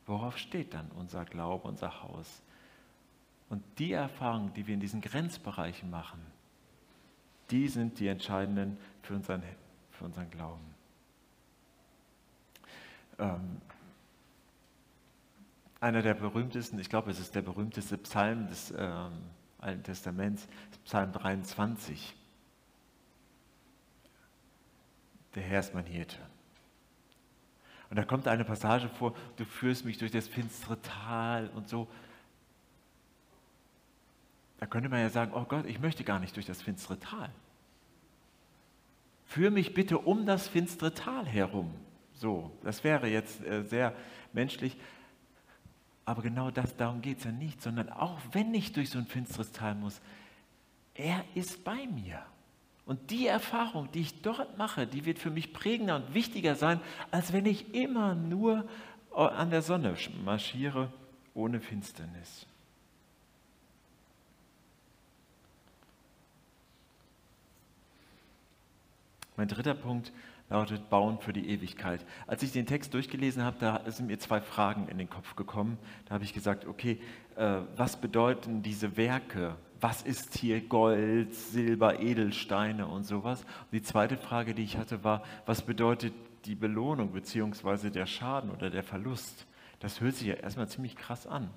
Worauf 0.06 0.38
steht 0.38 0.72
dann 0.72 0.90
unser 0.96 1.24
Glaube, 1.24 1.68
unser 1.68 2.02
Haus? 2.02 2.42
Und 3.50 3.62
die 3.78 3.92
Erfahrungen, 3.92 4.52
die 4.54 4.66
wir 4.66 4.74
in 4.74 4.80
diesen 4.80 5.00
Grenzbereichen 5.00 5.90
machen, 5.90 6.20
die 7.50 7.68
sind 7.68 7.98
die 7.98 8.08
entscheidenden 8.08 8.78
für 9.02 9.14
unseren, 9.14 9.42
für 9.90 10.04
unseren 10.04 10.30
Glauben. 10.30 10.74
Ähm, 13.18 13.60
einer 15.80 16.02
der 16.02 16.14
berühmtesten, 16.14 16.78
ich 16.78 16.88
glaube, 16.88 17.10
es 17.10 17.20
ist 17.20 17.34
der 17.34 17.42
berühmteste 17.42 17.96
Psalm 17.98 18.48
des 18.48 18.72
ähm, 18.76 19.12
Alten 19.58 19.82
Testaments, 19.82 20.48
Psalm 20.84 21.12
23. 21.12 22.14
Der 25.34 25.42
Herr 25.42 25.60
ist 25.60 25.74
mein 25.74 25.84
Hirte. 25.84 26.18
Und 27.90 27.96
da 27.96 28.04
kommt 28.04 28.28
eine 28.28 28.44
Passage 28.44 28.88
vor, 28.88 29.14
du 29.36 29.44
führst 29.44 29.84
mich 29.84 29.98
durch 29.98 30.10
das 30.10 30.28
finstere 30.28 30.80
Tal 30.82 31.48
und 31.54 31.68
so. 31.68 31.88
Da 34.58 34.66
könnte 34.66 34.88
man 34.88 35.00
ja 35.00 35.08
sagen, 35.08 35.32
oh 35.34 35.44
Gott, 35.44 35.64
ich 35.66 35.78
möchte 35.80 36.04
gar 36.04 36.18
nicht 36.18 36.34
durch 36.36 36.46
das 36.46 36.60
finstere 36.60 36.98
Tal. 36.98 37.30
Führ 39.26 39.50
mich 39.50 39.74
bitte 39.74 39.98
um 39.98 40.26
das 40.26 40.48
finstere 40.48 40.92
Tal 40.92 41.24
herum. 41.26 41.72
So, 42.14 42.50
das 42.62 42.82
wäre 42.82 43.06
jetzt 43.06 43.44
äh, 43.44 43.62
sehr 43.62 43.94
menschlich. 44.32 44.76
Aber 46.08 46.22
genau 46.22 46.50
das, 46.50 46.74
darum 46.74 47.02
geht 47.02 47.18
es 47.18 47.24
ja 47.24 47.32
nicht, 47.32 47.60
sondern 47.60 47.90
auch 47.90 48.18
wenn 48.32 48.54
ich 48.54 48.72
durch 48.72 48.88
so 48.88 48.98
ein 48.98 49.04
finsteres 49.04 49.52
Tal 49.52 49.74
muss, 49.74 50.00
er 50.94 51.22
ist 51.34 51.64
bei 51.64 51.86
mir. 51.86 52.22
Und 52.86 53.10
die 53.10 53.26
Erfahrung, 53.26 53.92
die 53.92 54.00
ich 54.00 54.22
dort 54.22 54.56
mache, 54.56 54.86
die 54.86 55.04
wird 55.04 55.18
für 55.18 55.28
mich 55.28 55.52
prägender 55.52 55.96
und 55.96 56.14
wichtiger 56.14 56.54
sein, 56.54 56.80
als 57.10 57.34
wenn 57.34 57.44
ich 57.44 57.74
immer 57.74 58.14
nur 58.14 58.66
an 59.14 59.50
der 59.50 59.60
Sonne 59.60 59.94
marschiere 60.24 60.90
ohne 61.34 61.60
Finsternis. 61.60 62.46
Mein 69.36 69.48
dritter 69.48 69.74
Punkt 69.74 70.10
lautet 70.50 70.88
Bauen 70.88 71.18
für 71.18 71.32
die 71.32 71.50
Ewigkeit. 71.50 72.04
Als 72.26 72.42
ich 72.42 72.52
den 72.52 72.66
Text 72.66 72.94
durchgelesen 72.94 73.42
habe, 73.44 73.56
da 73.60 73.82
sind 73.90 74.06
mir 74.06 74.18
zwei 74.18 74.40
Fragen 74.40 74.88
in 74.88 74.98
den 74.98 75.10
Kopf 75.10 75.36
gekommen. 75.36 75.78
Da 76.06 76.14
habe 76.14 76.24
ich 76.24 76.32
gesagt, 76.32 76.66
okay, 76.66 77.00
äh, 77.36 77.60
was 77.76 78.00
bedeuten 78.00 78.62
diese 78.62 78.96
Werke? 78.96 79.56
Was 79.80 80.02
ist 80.02 80.36
hier 80.36 80.60
Gold, 80.60 81.34
Silber, 81.34 82.00
Edelsteine 82.00 82.86
und 82.86 83.04
sowas? 83.04 83.42
Und 83.42 83.72
die 83.72 83.82
zweite 83.82 84.16
Frage, 84.16 84.54
die 84.54 84.64
ich 84.64 84.76
hatte, 84.76 85.04
war, 85.04 85.22
was 85.46 85.62
bedeutet 85.62 86.14
die 86.46 86.54
Belohnung 86.54 87.12
bzw. 87.12 87.90
der 87.90 88.06
Schaden 88.06 88.50
oder 88.50 88.70
der 88.70 88.82
Verlust? 88.82 89.46
Das 89.80 90.00
hört 90.00 90.16
sich 90.16 90.26
ja 90.26 90.34
erstmal 90.34 90.68
ziemlich 90.68 90.96
krass 90.96 91.26
an. 91.26 91.50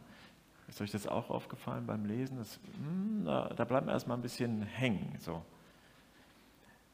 Ist 0.67 0.81
euch 0.81 0.91
das 0.91 1.07
auch 1.07 1.29
aufgefallen 1.29 1.85
beim 1.85 2.05
Lesen? 2.05 2.37
Das, 2.37 2.59
mh, 2.79 2.87
hm, 2.87 3.25
da, 3.25 3.49
da 3.55 3.65
bleibt 3.65 3.85
man 3.85 3.93
erstmal 3.93 4.17
ein 4.17 4.21
bisschen 4.21 4.61
hängen. 4.61 5.15
So. 5.19 5.43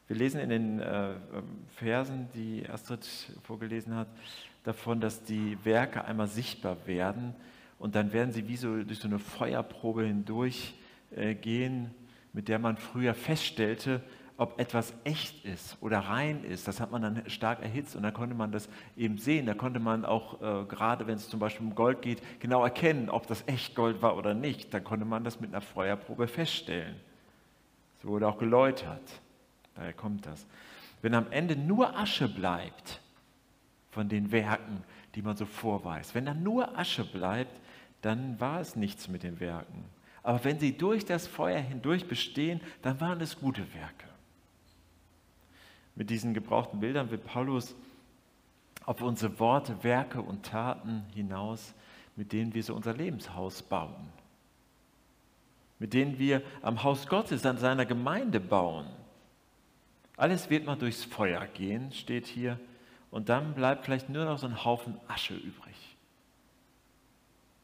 Wir 0.08 0.16
lesen 0.16 0.40
in 0.40 0.50
den 0.50 0.80
äh, 0.80 1.16
Versen, 1.76 2.30
die 2.34 2.66
Astrid 2.70 3.06
vorgelesen 3.44 3.94
hat, 3.94 4.08
davon, 4.64 5.02
dass 5.02 5.24
die 5.24 5.58
Werke 5.66 6.06
einmal 6.06 6.28
sichtbar 6.28 6.78
werden 6.86 7.36
und 7.78 7.96
dann 7.96 8.14
werden 8.14 8.32
sie 8.32 8.48
wie 8.48 8.56
so 8.56 8.84
durch 8.84 9.00
so 9.00 9.08
eine 9.08 9.20
Feuerprobe 9.20 10.06
hindurch 10.06 10.76
äh, 11.16 11.36
gehen, 11.36 11.92
mit 12.32 12.48
der 12.48 12.58
man 12.58 12.78
früher 12.78 13.14
feststellte, 13.14 14.02
ob 14.38 14.60
etwas 14.60 14.94
echt 15.04 15.44
ist 15.44 15.78
oder 15.82 16.00
rein 16.00 16.44
ist. 16.44 16.68
Das 16.68 16.80
hat 16.80 16.92
man 16.92 17.02
dann 17.02 17.30
stark 17.30 17.62
erhitzt 17.62 17.96
und 17.96 18.04
dann 18.04 18.14
konnte 18.14 18.36
man 18.36 18.52
das 18.52 18.70
eben 18.96 19.18
sehen. 19.18 19.46
Da 19.46 19.56
konnte 19.56 19.80
man 19.80 20.06
auch, 20.06 20.42
äh, 20.42 20.66
gerade 20.66 21.08
wenn 21.08 21.16
es 21.16 21.28
zum 21.28 21.40
Beispiel 21.40 21.66
um 21.66 21.76
Gold 21.76 22.02
geht, 22.02 22.22
genau 22.40 22.64
erkennen, 22.64 23.10
ob 23.10 23.28
das 23.28 23.44
echt 23.48 23.76
Gold 23.76 24.02
war 24.02 24.16
oder 24.16 24.34
nicht. 24.34 24.74
Dann 24.74 24.84
konnte 24.84 25.06
man 25.06 25.24
das 25.24 25.42
mit 25.42 25.50
einer 25.50 25.62
Feuerprobe 25.62 26.28
feststellen. 26.28 26.96
So 28.02 28.10
wurde 28.10 28.28
auch 28.28 28.38
geläutert. 28.38 29.02
Daher 29.78 29.94
kommt 29.94 30.26
das. 30.26 30.46
Wenn 31.02 31.14
am 31.14 31.32
Ende 31.32 31.56
nur 31.56 31.96
Asche 31.96 32.28
bleibt 32.28 33.00
von 33.92 34.10
den 34.10 34.32
Werken, 34.32 34.84
die 35.16 35.22
man 35.22 35.38
so 35.38 35.46
vorweist, 35.46 36.16
wenn 36.16 36.26
da 36.26 36.34
nur 36.34 36.78
Asche 36.78 37.06
bleibt, 37.06 37.60
dann 38.02 38.40
war 38.40 38.60
es 38.60 38.76
nichts 38.76 39.08
mit 39.08 39.24
den 39.24 39.40
Werken. 39.40 39.86
Aber 40.24 40.44
wenn 40.44 40.60
sie 40.60 40.78
durch 40.78 41.06
das 41.06 41.28
Feuer 41.28 41.60
hindurch 41.60 42.08
bestehen, 42.08 42.60
dann 42.82 43.00
waren 43.00 43.22
es 43.22 43.40
gute 43.40 43.62
Werke. 43.74 44.08
Mit 45.96 46.10
diesen 46.10 46.34
gebrauchten 46.34 46.80
Bildern 46.80 47.10
will 47.10 47.18
Paulus 47.18 47.76
auf 48.86 49.02
unsere 49.02 49.40
Worte, 49.40 49.84
Werke 49.84 50.22
und 50.22 50.46
Taten 50.46 51.04
hinaus, 51.14 51.74
mit 52.16 52.34
denen 52.34 52.54
wir 52.54 52.64
so 52.64 52.76
unser 52.76 52.94
Lebenshaus 52.94 53.62
bauen. 53.62 54.10
Mit 55.80 55.94
denen 55.94 56.18
wir 56.20 56.42
am 56.62 56.84
Haus 56.84 57.08
Gottes, 57.08 57.46
an 57.46 57.58
seiner 57.58 57.86
Gemeinde 57.86 58.40
bauen. 58.40 58.88
Alles 60.18 60.50
wird 60.50 60.66
mal 60.66 60.76
durchs 60.76 61.06
Feuer 61.06 61.46
gehen, 61.46 61.92
steht 61.94 62.26
hier, 62.26 62.60
und 63.12 63.30
dann 63.30 63.54
bleibt 63.54 63.86
vielleicht 63.86 64.10
nur 64.10 64.26
noch 64.26 64.40
so 64.40 64.48
ein 64.48 64.66
Haufen 64.66 65.00
Asche 65.08 65.36
übrig. 65.36 65.76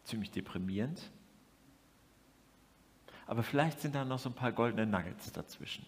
Ziemlich 0.03 0.31
deprimierend. 0.31 1.11
Aber 3.25 3.43
vielleicht 3.43 3.81
sind 3.81 3.95
da 3.95 4.05
noch 4.05 4.19
so 4.19 4.29
ein 4.29 4.35
paar 4.35 4.51
goldene 4.51 4.85
Nuggets 4.85 5.31
dazwischen. 5.31 5.85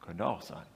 Könnte 0.00 0.26
auch 0.26 0.42
sein. 0.42 0.66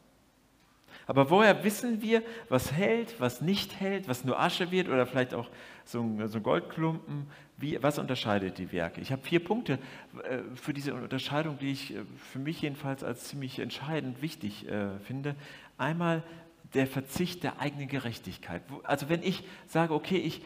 Aber 1.09 1.31
woher 1.31 1.65
wissen 1.65 2.03
wir, 2.03 2.23
was 2.51 2.71
hält, 2.71 3.19
was 3.19 3.41
nicht 3.41 3.81
hält, 3.81 4.09
was 4.09 4.25
nur 4.25 4.39
Asche 4.39 4.71
wird 4.71 4.89
oder 4.89 5.07
vielleicht 5.07 5.33
auch 5.33 5.49
so 5.87 6.03
ein, 6.03 6.29
so 6.29 6.37
ein 6.37 6.43
Goldklumpen? 6.43 7.27
Wie, 7.57 7.83
was 7.83 7.99
unterscheidet 7.99 8.59
die 8.59 8.71
Werke? 8.73 9.01
Ich 9.01 9.11
habe 9.11 9.23
vier 9.23 9.43
Punkte 9.43 9.79
äh, 10.23 10.41
für 10.55 10.75
diese 10.75 10.93
Unterscheidung, 10.93 11.59
die 11.59 11.73
ich 11.73 11.95
äh, 11.95 12.01
für 12.31 12.39
mich 12.39 12.61
jedenfalls 12.61 13.03
als 13.03 13.25
ziemlich 13.25 13.59
entscheidend 13.59 14.21
wichtig 14.21 14.69
äh, 14.69 14.99
finde. 14.99 15.35
Einmal 15.79 16.23
der 16.75 16.87
Verzicht 16.87 17.43
der 17.43 17.59
eigenen 17.59 17.89
Gerechtigkeit. 17.89 18.63
Also 18.83 19.09
wenn 19.09 19.23
ich 19.23 19.45
sage, 19.67 19.95
okay, 19.95 20.19
ich, 20.19 20.43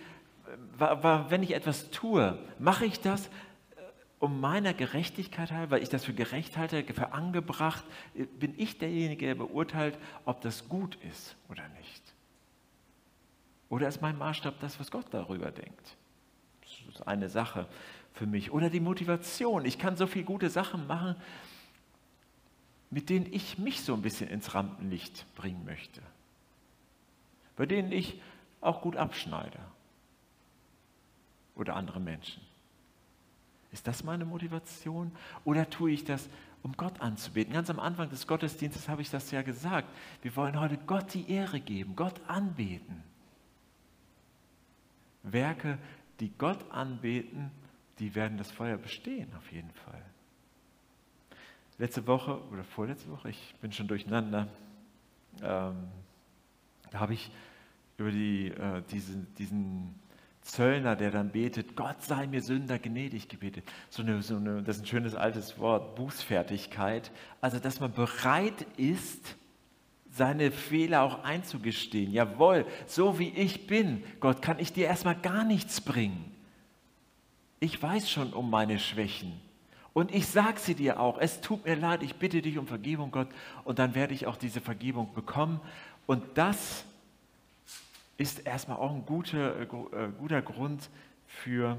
wenn 0.79 1.43
ich 1.43 1.55
etwas 1.55 1.91
tue, 1.91 2.39
mache 2.61 2.85
ich 2.85 3.01
das 3.01 3.29
um 4.23 4.39
meiner 4.41 4.73
Gerechtigkeit 4.73 5.51
halber, 5.51 5.73
weil 5.73 5.83
ich 5.83 5.89
das 5.89 6.05
für 6.05 6.15
gerecht 6.15 6.57
halte, 6.57 6.85
für 6.95 7.13
angebracht, 7.13 7.85
bin 8.39 8.55
ich 8.57 8.79
derjenige, 8.79 9.27
der 9.27 9.35
beurteilt, 9.35 9.99
ob 10.25 10.41
das 10.43 10.69
gut 10.69 10.95
ist 11.11 11.35
oder 11.49 11.69
nicht. 11.81 12.15
Oder 13.69 13.89
ist 13.89 14.01
mein 14.01 14.17
Maßstab 14.17 14.61
das, 14.61 14.79
was 14.79 14.93
Gott 14.93 15.07
darüber 15.11 15.51
denkt? 15.51 15.97
Das 16.61 16.95
ist 16.95 17.09
eine 17.09 17.29
Sache 17.29 17.67
für 18.13 18.29
mich. 18.29 18.53
Oder 18.53 18.71
die 18.71 18.79
Motivation. 18.79 19.65
Ich 19.65 19.81
kann 19.81 19.97
so 19.97 20.07
viele 20.07 20.25
gute 20.25 20.51
Sachen 20.51 20.87
machen, 20.87 21.17
mit 22.91 23.11
denen 23.11 23.27
ich 23.33 23.59
mich 23.59 23.81
so 23.81 23.93
ein 23.93 24.03
bisschen 24.03 24.31
ins 24.31 24.55
Rampenlicht 24.55 25.27
bringen 25.35 25.65
möchte. 25.65 26.01
Bei 27.57 27.67
denen 27.67 27.91
ich 27.91 28.23
auch 28.61 28.83
gut 28.83 28.95
abschneide. 28.95 29.59
Oder 31.57 31.75
andere 31.75 31.99
Menschen. 31.99 32.52
Ist 33.73 33.87
das 33.87 34.05
meine 34.05 34.25
Motivation? 34.25 35.11
Oder 35.45 35.69
tue 35.69 35.93
ich 35.93 36.05
das, 36.05 36.29
um 36.63 36.77
Gott 36.77 37.01
anzubeten? 37.01 37.55
Ganz 37.55 37.71
am 37.71 37.81
Anfang 37.81 38.09
des 38.11 38.27
Gottesdienstes 38.27 38.89
habe 38.89 39.03
ich 39.03 39.11
das 39.11 39.31
ja 39.31 39.43
gesagt. 39.43 39.89
Wir 40.21 40.37
wollen 40.37 40.61
heute 40.61 40.77
Gott 40.87 41.15
die 41.15 41.31
Ehre 41.31 41.59
geben, 41.59 41.97
Gott 41.97 42.21
anbeten. 42.29 43.03
Werke, 45.23 45.79
die 46.21 46.31
Gott 46.37 46.71
anbeten, 46.71 47.51
die 47.99 48.15
werden 48.15 48.37
das 48.37 48.51
Feuer 48.51 48.77
bestehen, 48.77 49.33
auf 49.37 49.51
jeden 49.53 49.71
Fall. 49.71 50.03
Letzte 51.79 52.07
Woche 52.07 52.43
oder 52.51 52.65
vorletzte 52.65 53.11
Woche, 53.11 53.31
ich 53.31 53.55
bin 53.61 53.73
schon 53.73 53.89
durcheinander, 53.89 54.49
ähm, 55.41 55.89
da 56.91 57.01
habe 57.01 57.15
ich 57.15 57.31
über 57.97 58.11
die, 58.11 58.49
äh, 58.49 58.83
diese, 58.91 59.17
diesen 59.39 59.95
Zöllner, 60.43 60.97
der 60.97 61.11
dann 61.11 61.31
betet, 61.31 61.77
Gott 61.77 62.03
sei 62.03 62.27
mir 62.27 62.43
Sünder 62.43 62.79
gnädig 62.79 63.29
gebetet. 63.29 63.65
So 63.91 64.03
eine, 64.03 64.23
so 64.23 64.37
eine, 64.37 64.63
das 64.63 64.77
ist 64.77 64.83
ein 64.83 64.87
schönes 64.87 65.15
altes 65.15 65.59
Wort, 65.59 65.95
Bußfertigkeit. 65.95 67.11
Also, 67.41 67.59
dass 67.59 67.81
man 67.81 67.93
bereit 67.93 68.67
ist, 68.77 69.37
seine 70.11 70.51
Fehler 70.51 71.03
auch 71.03 71.25
einzugestehen. 71.25 72.13
Jawohl, 72.13 72.67
so 72.87 73.19
wie 73.19 73.31
ich 73.31 73.67
bin, 73.67 74.05
Gott, 74.21 74.43
kann 74.43 74.59
ich 74.59 74.73
dir 74.73 74.87
erstmal 74.87 75.17
gar 75.17 75.45
nichts 75.45 75.81
bringen. 75.81 76.33
Ich 77.61 77.81
weiß 77.81 78.11
schon 78.11 78.33
um 78.33 78.51
meine 78.51 78.79
Schwächen. 78.79 79.41
Und 79.95 80.15
ich 80.15 80.27
sage 80.27 80.59
sie 80.59 80.75
dir 80.75 81.01
auch. 81.01 81.19
Es 81.19 81.41
tut 81.41 81.65
mir 81.65 81.77
leid, 81.77 82.03
ich 82.03 82.17
bitte 82.17 82.43
dich 82.43 82.59
um 82.59 82.67
Vergebung, 82.67 83.11
Gott. 83.11 83.29
Und 83.65 83.79
dann 83.79 83.95
werde 83.95 84.13
ich 84.13 84.27
auch 84.27 84.37
diese 84.37 84.61
Vergebung 84.61 85.15
bekommen. 85.15 85.61
Und 86.07 86.23
das 86.35 86.85
ist 88.23 88.47
erstmal 88.47 88.79
auch 88.79 88.95
ein 88.95 89.05
guter, 89.05 89.59
äh, 89.59 89.65
äh, 89.65 90.09
guter 90.17 90.43
Grund 90.43 90.89
für 91.27 91.77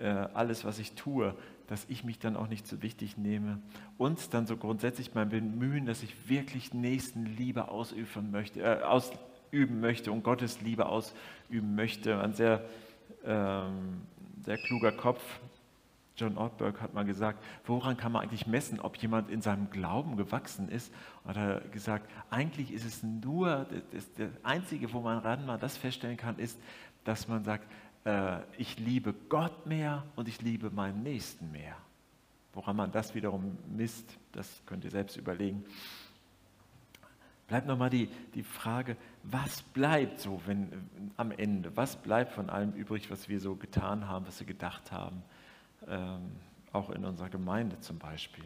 äh, 0.00 0.06
alles, 0.06 0.64
was 0.64 0.78
ich 0.78 0.92
tue, 0.92 1.34
dass 1.66 1.84
ich 1.90 2.02
mich 2.02 2.18
dann 2.18 2.34
auch 2.34 2.48
nicht 2.48 2.66
so 2.66 2.80
wichtig 2.80 3.18
nehme. 3.18 3.60
Und 3.98 4.32
dann 4.32 4.46
so 4.46 4.56
grundsätzlich 4.56 5.14
mein 5.14 5.28
Bemühen, 5.28 5.84
dass 5.84 6.02
ich 6.02 6.30
wirklich 6.30 6.72
Nächstenliebe 6.72 7.68
ausüben 7.68 8.30
möchte, 8.30 8.62
äh, 8.62 8.82
ausüben 8.82 9.80
möchte 9.80 10.12
und 10.12 10.22
Gottes 10.22 10.62
Liebe 10.62 10.86
ausüben 10.86 11.74
möchte. 11.74 12.20
Ein 12.20 12.32
sehr, 12.32 12.64
ähm, 13.26 14.00
sehr 14.42 14.56
kluger 14.56 14.92
Kopf, 14.92 15.22
John 16.16 16.38
Ortberg 16.38 16.80
hat 16.80 16.94
mal 16.94 17.04
gesagt, 17.04 17.44
woran 17.66 17.96
kann 17.96 18.12
man 18.12 18.22
eigentlich 18.22 18.46
messen, 18.46 18.80
ob 18.80 18.96
jemand 18.96 19.30
in 19.30 19.42
seinem 19.42 19.70
Glauben 19.70 20.16
gewachsen 20.16 20.68
ist? 20.68 20.92
Und 21.24 21.36
er 21.36 21.56
hat 21.56 21.72
gesagt, 21.72 22.10
eigentlich 22.30 22.72
ist 22.72 22.84
es 22.84 23.02
nur, 23.02 23.66
das, 23.92 24.12
das 24.14 24.30
Einzige, 24.42 24.92
wo 24.92 25.00
man 25.00 25.18
ran 25.18 25.44
mal 25.44 25.58
das 25.58 25.76
feststellen 25.76 26.16
kann, 26.16 26.38
ist, 26.38 26.58
dass 27.04 27.28
man 27.28 27.44
sagt, 27.44 27.70
äh, 28.04 28.38
ich 28.56 28.78
liebe 28.78 29.14
Gott 29.28 29.66
mehr 29.66 30.04
und 30.16 30.28
ich 30.28 30.40
liebe 30.40 30.70
meinen 30.70 31.02
Nächsten 31.02 31.52
mehr. 31.52 31.76
Woran 32.54 32.76
man 32.76 32.90
das 32.90 33.14
wiederum 33.14 33.58
misst, 33.68 34.16
das 34.32 34.62
könnt 34.64 34.84
ihr 34.84 34.90
selbst 34.90 35.16
überlegen. 35.18 35.64
Bleibt 37.46 37.66
nochmal 37.66 37.90
die, 37.90 38.08
die 38.34 38.42
Frage, 38.42 38.96
was 39.22 39.62
bleibt 39.62 40.20
so 40.20 40.40
wenn, 40.46 40.88
am 41.16 41.30
Ende? 41.30 41.76
Was 41.76 41.96
bleibt 41.96 42.32
von 42.32 42.48
allem 42.48 42.72
übrig, 42.72 43.10
was 43.10 43.28
wir 43.28 43.38
so 43.38 43.54
getan 43.54 44.08
haben, 44.08 44.26
was 44.26 44.40
wir 44.40 44.46
gedacht 44.46 44.90
haben? 44.90 45.22
Ähm, 45.88 46.32
auch 46.72 46.90
in 46.90 47.04
unserer 47.04 47.30
Gemeinde 47.30 47.80
zum 47.80 47.98
Beispiel. 47.98 48.44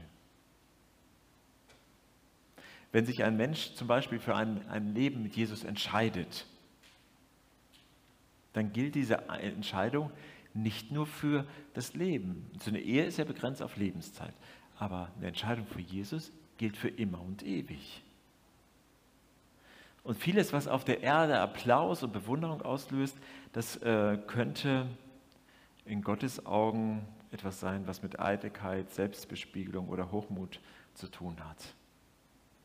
Wenn 2.92 3.06
sich 3.06 3.22
ein 3.22 3.36
Mensch 3.36 3.74
zum 3.74 3.86
Beispiel 3.86 4.18
für 4.18 4.34
ein, 4.34 4.68
ein 4.68 4.94
Leben 4.94 5.22
mit 5.22 5.36
Jesus 5.36 5.64
entscheidet, 5.64 6.46
dann 8.52 8.72
gilt 8.72 8.94
diese 8.94 9.28
Entscheidung 9.28 10.10
nicht 10.54 10.90
nur 10.90 11.06
für 11.06 11.46
das 11.74 11.94
Leben. 11.94 12.50
So 12.60 12.70
eine 12.70 12.80
Ehe 12.80 13.04
ist 13.04 13.18
ja 13.18 13.24
begrenzt 13.24 13.62
auf 13.62 13.76
Lebenszeit, 13.76 14.34
aber 14.78 15.10
eine 15.16 15.28
Entscheidung 15.28 15.66
für 15.66 15.80
Jesus 15.80 16.32
gilt 16.58 16.76
für 16.76 16.88
immer 16.88 17.20
und 17.20 17.44
ewig. 17.44 18.02
Und 20.02 20.16
vieles, 20.16 20.52
was 20.52 20.66
auf 20.66 20.84
der 20.84 21.02
Erde 21.02 21.38
Applaus 21.38 22.02
und 22.02 22.12
Bewunderung 22.12 22.62
auslöst, 22.62 23.16
das 23.52 23.76
äh, 23.76 24.18
könnte 24.26 24.86
in 25.84 26.02
Gottes 26.02 26.44
Augen 26.46 27.06
etwas 27.32 27.60
sein, 27.60 27.86
was 27.86 28.02
mit 28.02 28.18
Eitelkeit, 28.18 28.90
Selbstbespiegelung 28.90 29.88
oder 29.88 30.10
Hochmut 30.10 30.60
zu 30.94 31.08
tun 31.08 31.36
hat. 31.48 31.74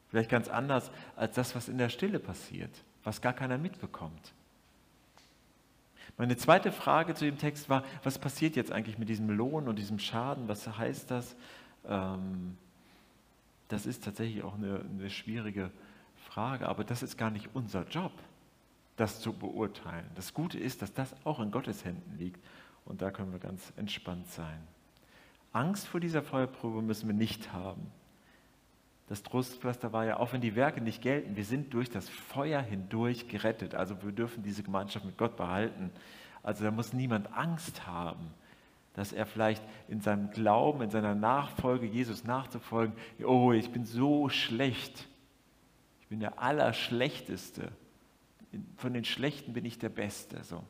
Vielleicht 0.09 0.29
ganz 0.29 0.47
anders 0.47 0.91
als 1.15 1.35
das, 1.35 1.55
was 1.55 1.67
in 1.67 1.77
der 1.77 1.89
Stille 1.89 2.19
passiert, 2.19 2.71
was 3.03 3.21
gar 3.21 3.33
keiner 3.33 3.57
mitbekommt. 3.57 4.33
Meine 6.17 6.37
zweite 6.37 6.71
Frage 6.71 7.13
zu 7.13 7.25
dem 7.25 7.37
Text 7.37 7.69
war, 7.69 7.83
was 8.03 8.17
passiert 8.17 8.55
jetzt 8.55 8.71
eigentlich 8.71 8.97
mit 8.97 9.09
diesem 9.09 9.29
Lohn 9.29 9.67
und 9.67 9.77
diesem 9.77 9.99
Schaden? 9.99 10.47
Was 10.47 10.65
heißt 10.65 11.11
das? 11.11 11.35
Ähm, 11.87 12.57
das 13.67 13.85
ist 13.85 14.03
tatsächlich 14.03 14.43
auch 14.43 14.55
eine, 14.55 14.79
eine 14.79 15.09
schwierige 15.09 15.71
Frage, 16.15 16.69
aber 16.69 16.83
das 16.83 17.03
ist 17.03 17.17
gar 17.17 17.31
nicht 17.31 17.49
unser 17.53 17.85
Job, 17.87 18.13
das 18.95 19.19
zu 19.19 19.33
beurteilen. 19.33 20.09
Das 20.15 20.33
Gute 20.33 20.57
ist, 20.57 20.81
dass 20.81 20.93
das 20.93 21.13
auch 21.25 21.39
in 21.39 21.51
Gottes 21.51 21.83
Händen 21.83 22.17
liegt 22.17 22.39
und 22.85 23.01
da 23.01 23.11
können 23.11 23.31
wir 23.31 23.39
ganz 23.39 23.73
entspannt 23.75 24.27
sein. 24.29 24.59
Angst 25.51 25.87
vor 25.87 25.99
dieser 25.99 26.21
Feuerprobe 26.21 26.81
müssen 26.81 27.07
wir 27.07 27.15
nicht 27.15 27.51
haben. 27.51 27.91
Das 29.07 29.23
Trostpflaster 29.23 29.93
war 29.93 30.05
ja, 30.05 30.17
auch 30.17 30.33
wenn 30.33 30.41
die 30.41 30.55
Werke 30.55 30.81
nicht 30.81 31.01
gelten, 31.01 31.35
wir 31.35 31.45
sind 31.45 31.73
durch 31.73 31.89
das 31.89 32.09
Feuer 32.09 32.61
hindurch 32.61 33.27
gerettet. 33.27 33.75
Also 33.75 34.01
wir 34.03 34.11
dürfen 34.11 34.43
diese 34.43 34.63
Gemeinschaft 34.63 35.05
mit 35.05 35.17
Gott 35.17 35.37
behalten. 35.37 35.91
Also 36.41 36.63
da 36.63 36.71
muss 36.71 36.93
niemand 36.93 37.31
Angst 37.33 37.85
haben, 37.85 38.31
dass 38.93 39.13
er 39.13 39.25
vielleicht 39.25 39.63
in 39.87 40.01
seinem 40.01 40.31
Glauben, 40.31 40.81
in 40.81 40.89
seiner 40.89 41.15
Nachfolge, 41.15 41.85
Jesus 41.85 42.23
nachzufolgen, 42.23 42.95
oh, 43.23 43.51
ich 43.51 43.71
bin 43.71 43.85
so 43.85 44.29
schlecht. 44.29 45.07
Ich 46.01 46.07
bin 46.07 46.19
der 46.19 46.41
Allerschlechteste. 46.41 47.71
Von 48.77 48.93
den 48.93 49.05
Schlechten 49.05 49.53
bin 49.53 49.65
ich 49.65 49.77
der 49.79 49.89
Beste. 49.89 50.43
So 50.43 50.63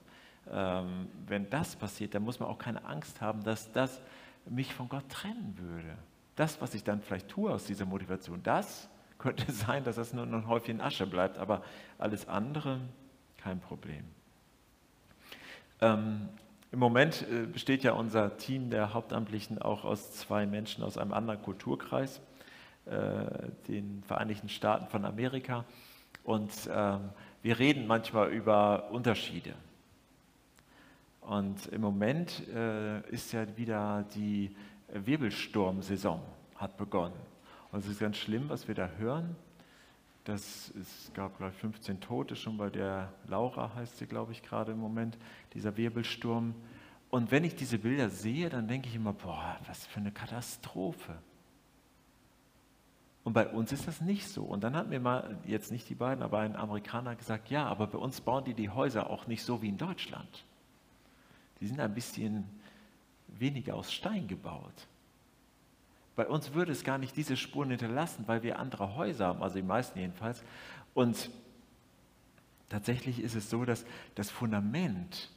ähm, 0.51 1.07
wenn 1.27 1.49
das 1.49 1.75
passiert, 1.75 2.13
dann 2.13 2.23
muss 2.23 2.39
man 2.39 2.49
auch 2.49 2.57
keine 2.57 2.85
Angst 2.85 3.21
haben, 3.21 3.43
dass 3.43 3.71
das 3.71 4.01
mich 4.45 4.73
von 4.73 4.89
Gott 4.89 5.09
trennen 5.09 5.55
würde. 5.57 5.97
Das, 6.35 6.61
was 6.61 6.73
ich 6.73 6.83
dann 6.83 7.01
vielleicht 7.01 7.29
tue 7.29 7.51
aus 7.51 7.65
dieser 7.65 7.85
Motivation, 7.85 8.41
das 8.43 8.89
könnte 9.17 9.51
sein, 9.51 9.83
dass 9.83 9.95
das 9.95 10.13
nur 10.13 10.25
noch 10.25 10.39
ein 10.39 10.47
Häufchen 10.47 10.81
Asche 10.81 11.07
bleibt, 11.07 11.37
aber 11.37 11.63
alles 11.97 12.27
andere 12.27 12.79
kein 13.37 13.59
Problem. 13.59 14.03
Ähm, 15.81 16.29
Im 16.71 16.79
Moment 16.79 17.25
äh, 17.29 17.45
besteht 17.45 17.83
ja 17.83 17.93
unser 17.93 18.37
Team 18.37 18.69
der 18.69 18.93
Hauptamtlichen 18.93 19.61
auch 19.61 19.83
aus 19.83 20.13
zwei 20.13 20.45
Menschen 20.45 20.83
aus 20.83 20.97
einem 20.97 21.13
anderen 21.13 21.41
Kulturkreis, 21.41 22.21
äh, 22.85 23.25
den 23.67 24.03
Vereinigten 24.03 24.49
Staaten 24.49 24.87
von 24.87 25.05
Amerika. 25.05 25.65
Und 26.23 26.51
ähm, 26.71 27.09
wir 27.43 27.59
reden 27.59 27.87
manchmal 27.87 28.29
über 28.29 28.89
Unterschiede. 28.91 29.53
Und 31.25 31.65
im 31.67 31.81
Moment 31.81 32.47
äh, 32.49 33.01
ist 33.09 33.31
ja 33.33 33.57
wieder 33.57 34.05
die 34.13 34.55
Wirbelsturmsaison 34.89 36.21
hat 36.55 36.77
begonnen. 36.77 37.15
Und 37.71 37.79
es 37.79 37.87
ist 37.87 37.99
ganz 37.99 38.17
schlimm, 38.17 38.47
was 38.47 38.67
wir 38.67 38.75
da 38.75 38.87
hören. 38.99 39.35
Das, 40.23 40.71
es 40.79 41.11
gab, 41.15 41.37
glaube 41.37 41.51
ich, 41.53 41.59
15 41.59 41.99
Tote 41.99 42.35
schon 42.35 42.57
bei 42.57 42.69
der 42.69 43.11
Laura, 43.27 43.73
heißt 43.73 43.97
sie, 43.97 44.05
glaube 44.05 44.33
ich, 44.33 44.43
gerade 44.43 44.73
im 44.73 44.79
Moment, 44.79 45.17
dieser 45.53 45.75
Wirbelsturm. 45.77 46.53
Und 47.09 47.31
wenn 47.31 47.43
ich 47.43 47.55
diese 47.55 47.79
Bilder 47.79 48.09
sehe, 48.09 48.49
dann 48.49 48.67
denke 48.67 48.87
ich 48.87 48.95
immer, 48.95 49.13
boah, 49.13 49.57
was 49.67 49.85
für 49.87 49.99
eine 49.99 50.11
Katastrophe. 50.11 51.17
Und 53.23 53.33
bei 53.33 53.47
uns 53.47 53.71
ist 53.71 53.87
das 53.87 53.99
nicht 53.99 54.27
so. 54.27 54.43
Und 54.43 54.63
dann 54.63 54.75
hat 54.75 54.89
mir 54.89 54.99
mal, 54.99 55.39
jetzt 55.47 55.71
nicht 55.71 55.89
die 55.89 55.95
beiden, 55.95 56.23
aber 56.23 56.39
ein 56.39 56.55
Amerikaner 56.55 57.15
gesagt, 57.15 57.49
ja, 57.49 57.65
aber 57.65 57.87
bei 57.87 57.97
uns 57.97 58.21
bauen 58.21 58.43
die 58.43 58.53
die 58.53 58.69
Häuser 58.69 59.09
auch 59.09 59.25
nicht 59.25 59.43
so 59.43 59.63
wie 59.63 59.69
in 59.69 59.79
Deutschland 59.79 60.45
die 61.59 61.67
sind 61.67 61.79
ein 61.79 61.93
bisschen 61.93 62.45
weniger 63.27 63.75
aus 63.75 63.91
Stein 63.93 64.27
gebaut. 64.27 64.87
Bei 66.15 66.27
uns 66.27 66.53
würde 66.53 66.71
es 66.71 66.83
gar 66.83 66.97
nicht 66.97 67.15
diese 67.17 67.35
Spuren 67.35 67.69
hinterlassen, 67.69 68.23
weil 68.27 68.41
wir 68.43 68.59
andere 68.59 68.95
Häuser 68.95 69.27
haben, 69.27 69.43
also 69.43 69.55
die 69.55 69.63
meisten 69.65 69.99
jedenfalls. 69.99 70.43
Und 70.93 71.29
tatsächlich 72.69 73.19
ist 73.19 73.35
es 73.35 73.49
so, 73.49 73.65
dass 73.65 73.85
das 74.15 74.29
Fundament 74.29 75.29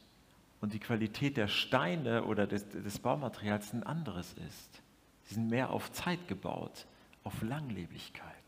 und 0.61 0.73
die 0.73 0.79
Qualität 0.79 1.37
der 1.37 1.47
Steine 1.47 2.23
oder 2.25 2.47
des, 2.47 2.67
des 2.69 2.99
Baumaterials 2.99 3.73
ein 3.73 3.83
anderes 3.83 4.33
ist. 4.33 4.81
Sie 5.25 5.35
sind 5.35 5.49
mehr 5.49 5.69
auf 5.69 5.91
Zeit 5.91 6.27
gebaut, 6.27 6.85
auf 7.23 7.41
Langlebigkeit. 7.41 8.38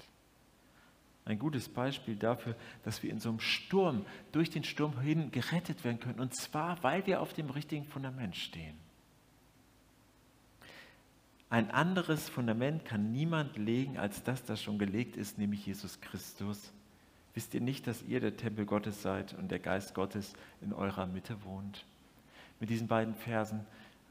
Ein 1.24 1.38
gutes 1.38 1.70
Beispiel 1.70 2.16
dafür, 2.16 2.56
dass 2.84 3.04
wir 3.04 3.12
in 3.12 3.20
so 3.20 3.30
einem 3.30 3.40
Sturm, 3.40 4.06
durch 4.32 4.50
den 4.50 4.64
Sturm 4.64 5.00
hin 5.00 5.32
gerettet 5.32 5.84
werden 5.84 6.00
können. 6.00 6.20
Und 6.20 6.34
zwar, 6.34 6.82
weil 6.84 7.06
wir 7.06 7.22
auf 7.22 7.34
dem 7.34 7.50
richtigen 7.50 7.86
Fundament 7.86 8.36
stehen. 8.36 8.76
Ein 11.50 11.70
anderes 11.70 12.30
Fundament 12.30 12.86
kann 12.86 13.12
niemand 13.12 13.58
legen, 13.58 13.98
als 13.98 14.24
das, 14.24 14.44
das 14.46 14.64
schon 14.64 14.80
gelegt 14.80 15.18
ist, 15.18 15.38
nämlich 15.38 15.66
Jesus 15.66 16.00
Christus. 16.00 16.72
Wisst 17.34 17.54
ihr 17.54 17.62
nicht, 17.62 17.88
dass 17.88 18.04
ihr 18.04 18.20
der 18.20 18.38
Tempel 18.38 18.66
Gottes 18.66 19.02
seid 19.02 19.34
und 19.34 19.52
der 19.52 19.60
Geist 19.60 19.94
Gottes 19.94 20.34
in 20.62 20.74
eurer 20.74 21.06
Mitte 21.06 21.44
wohnt? 21.44 21.86
Mit 22.60 22.70
diesen 22.70 22.88
beiden 22.88 23.16
Versen 23.16 23.66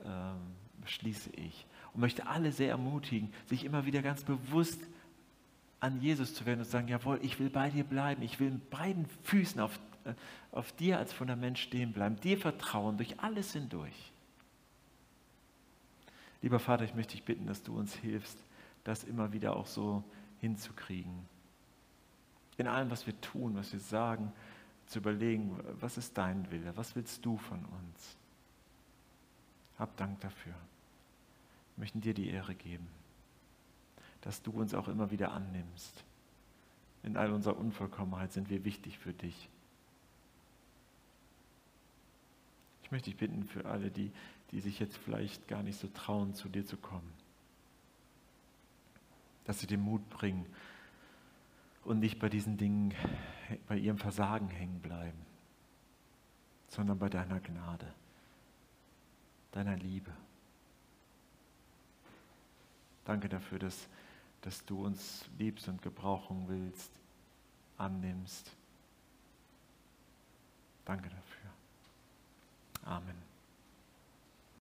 ähm, 0.04 0.36
schließe 0.84 1.30
ich 1.30 1.66
und 1.92 2.00
möchte 2.00 2.26
alle 2.26 2.52
sehr 2.52 2.70
ermutigen, 2.70 3.32
sich 3.46 3.64
immer 3.64 3.86
wieder 3.86 4.02
ganz 4.02 4.22
bewusst 4.22 4.80
an 5.80 6.00
Jesus 6.00 6.34
zu 6.34 6.46
werden 6.46 6.60
und 6.60 6.66
zu 6.66 6.70
sagen, 6.70 6.88
jawohl, 6.88 7.18
ich 7.22 7.38
will 7.38 7.50
bei 7.50 7.70
dir 7.70 7.84
bleiben, 7.84 8.22
ich 8.22 8.38
will 8.38 8.50
mit 8.50 8.70
beiden 8.70 9.06
Füßen 9.24 9.60
auf, 9.60 9.78
äh, 10.04 10.14
auf 10.52 10.72
dir 10.72 10.98
als 10.98 11.12
Fundament 11.12 11.58
stehen 11.58 11.92
bleiben, 11.92 12.16
dir 12.20 12.38
vertrauen 12.38 12.98
durch 12.98 13.18
alles 13.20 13.52
hindurch. 13.52 14.12
Lieber 16.42 16.58
Vater, 16.58 16.84
ich 16.84 16.94
möchte 16.94 17.12
dich 17.12 17.24
bitten, 17.24 17.46
dass 17.46 17.62
du 17.62 17.76
uns 17.76 17.94
hilfst, 17.94 18.38
das 18.84 19.04
immer 19.04 19.32
wieder 19.32 19.56
auch 19.56 19.66
so 19.66 20.04
hinzukriegen. 20.40 21.28
In 22.56 22.66
allem, 22.66 22.90
was 22.90 23.06
wir 23.06 23.18
tun, 23.20 23.56
was 23.56 23.72
wir 23.72 23.80
sagen, 23.80 24.32
zu 24.86 24.98
überlegen, 24.98 25.58
was 25.78 25.96
ist 25.98 26.16
dein 26.16 26.50
Wille, 26.50 26.76
was 26.76 26.96
willst 26.96 27.24
du 27.24 27.36
von 27.38 27.64
uns. 27.64 28.16
Hab 29.78 29.96
Dank 29.96 30.20
dafür. 30.20 30.52
Wir 31.76 31.82
möchten 31.82 32.00
dir 32.00 32.12
die 32.12 32.28
Ehre 32.28 32.54
geben, 32.54 32.86
dass 34.22 34.42
du 34.42 34.50
uns 34.50 34.74
auch 34.74 34.88
immer 34.88 35.10
wieder 35.10 35.32
annimmst. 35.32 36.04
In 37.02 37.16
all 37.16 37.32
unserer 37.32 37.56
Unvollkommenheit 37.56 38.32
sind 38.32 38.50
wir 38.50 38.64
wichtig 38.64 38.98
für 38.98 39.12
dich. 39.12 39.48
Ich 42.82 42.90
möchte 42.90 43.10
dich 43.10 43.18
bitten 43.18 43.44
für 43.44 43.66
alle, 43.66 43.90
die, 43.90 44.10
die 44.50 44.60
sich 44.60 44.78
jetzt 44.80 44.96
vielleicht 44.96 45.48
gar 45.48 45.62
nicht 45.62 45.78
so 45.78 45.88
trauen, 45.88 46.34
zu 46.34 46.48
dir 46.48 46.66
zu 46.66 46.76
kommen, 46.76 47.10
dass 49.44 49.60
sie 49.60 49.66
den 49.66 49.80
Mut 49.80 50.08
bringen 50.10 50.44
und 51.84 52.00
nicht 52.00 52.18
bei 52.18 52.28
diesen 52.28 52.56
Dingen, 52.56 52.92
bei 53.68 53.76
ihrem 53.76 53.98
Versagen 53.98 54.48
hängen 54.48 54.80
bleiben, 54.80 55.18
sondern 56.68 56.98
bei 56.98 57.08
deiner 57.08 57.40
Gnade, 57.40 57.92
deiner 59.52 59.76
Liebe. 59.76 60.12
Danke 63.04 63.28
dafür, 63.28 63.58
dass, 63.58 63.88
dass 64.42 64.64
du 64.64 64.84
uns 64.86 65.24
liebst 65.38 65.68
und 65.68 65.82
gebrauchen 65.82 66.44
willst, 66.48 66.90
annimmst. 67.76 68.50
Danke 70.84 71.08
dafür. 71.08 71.50
Amen. 72.84 73.29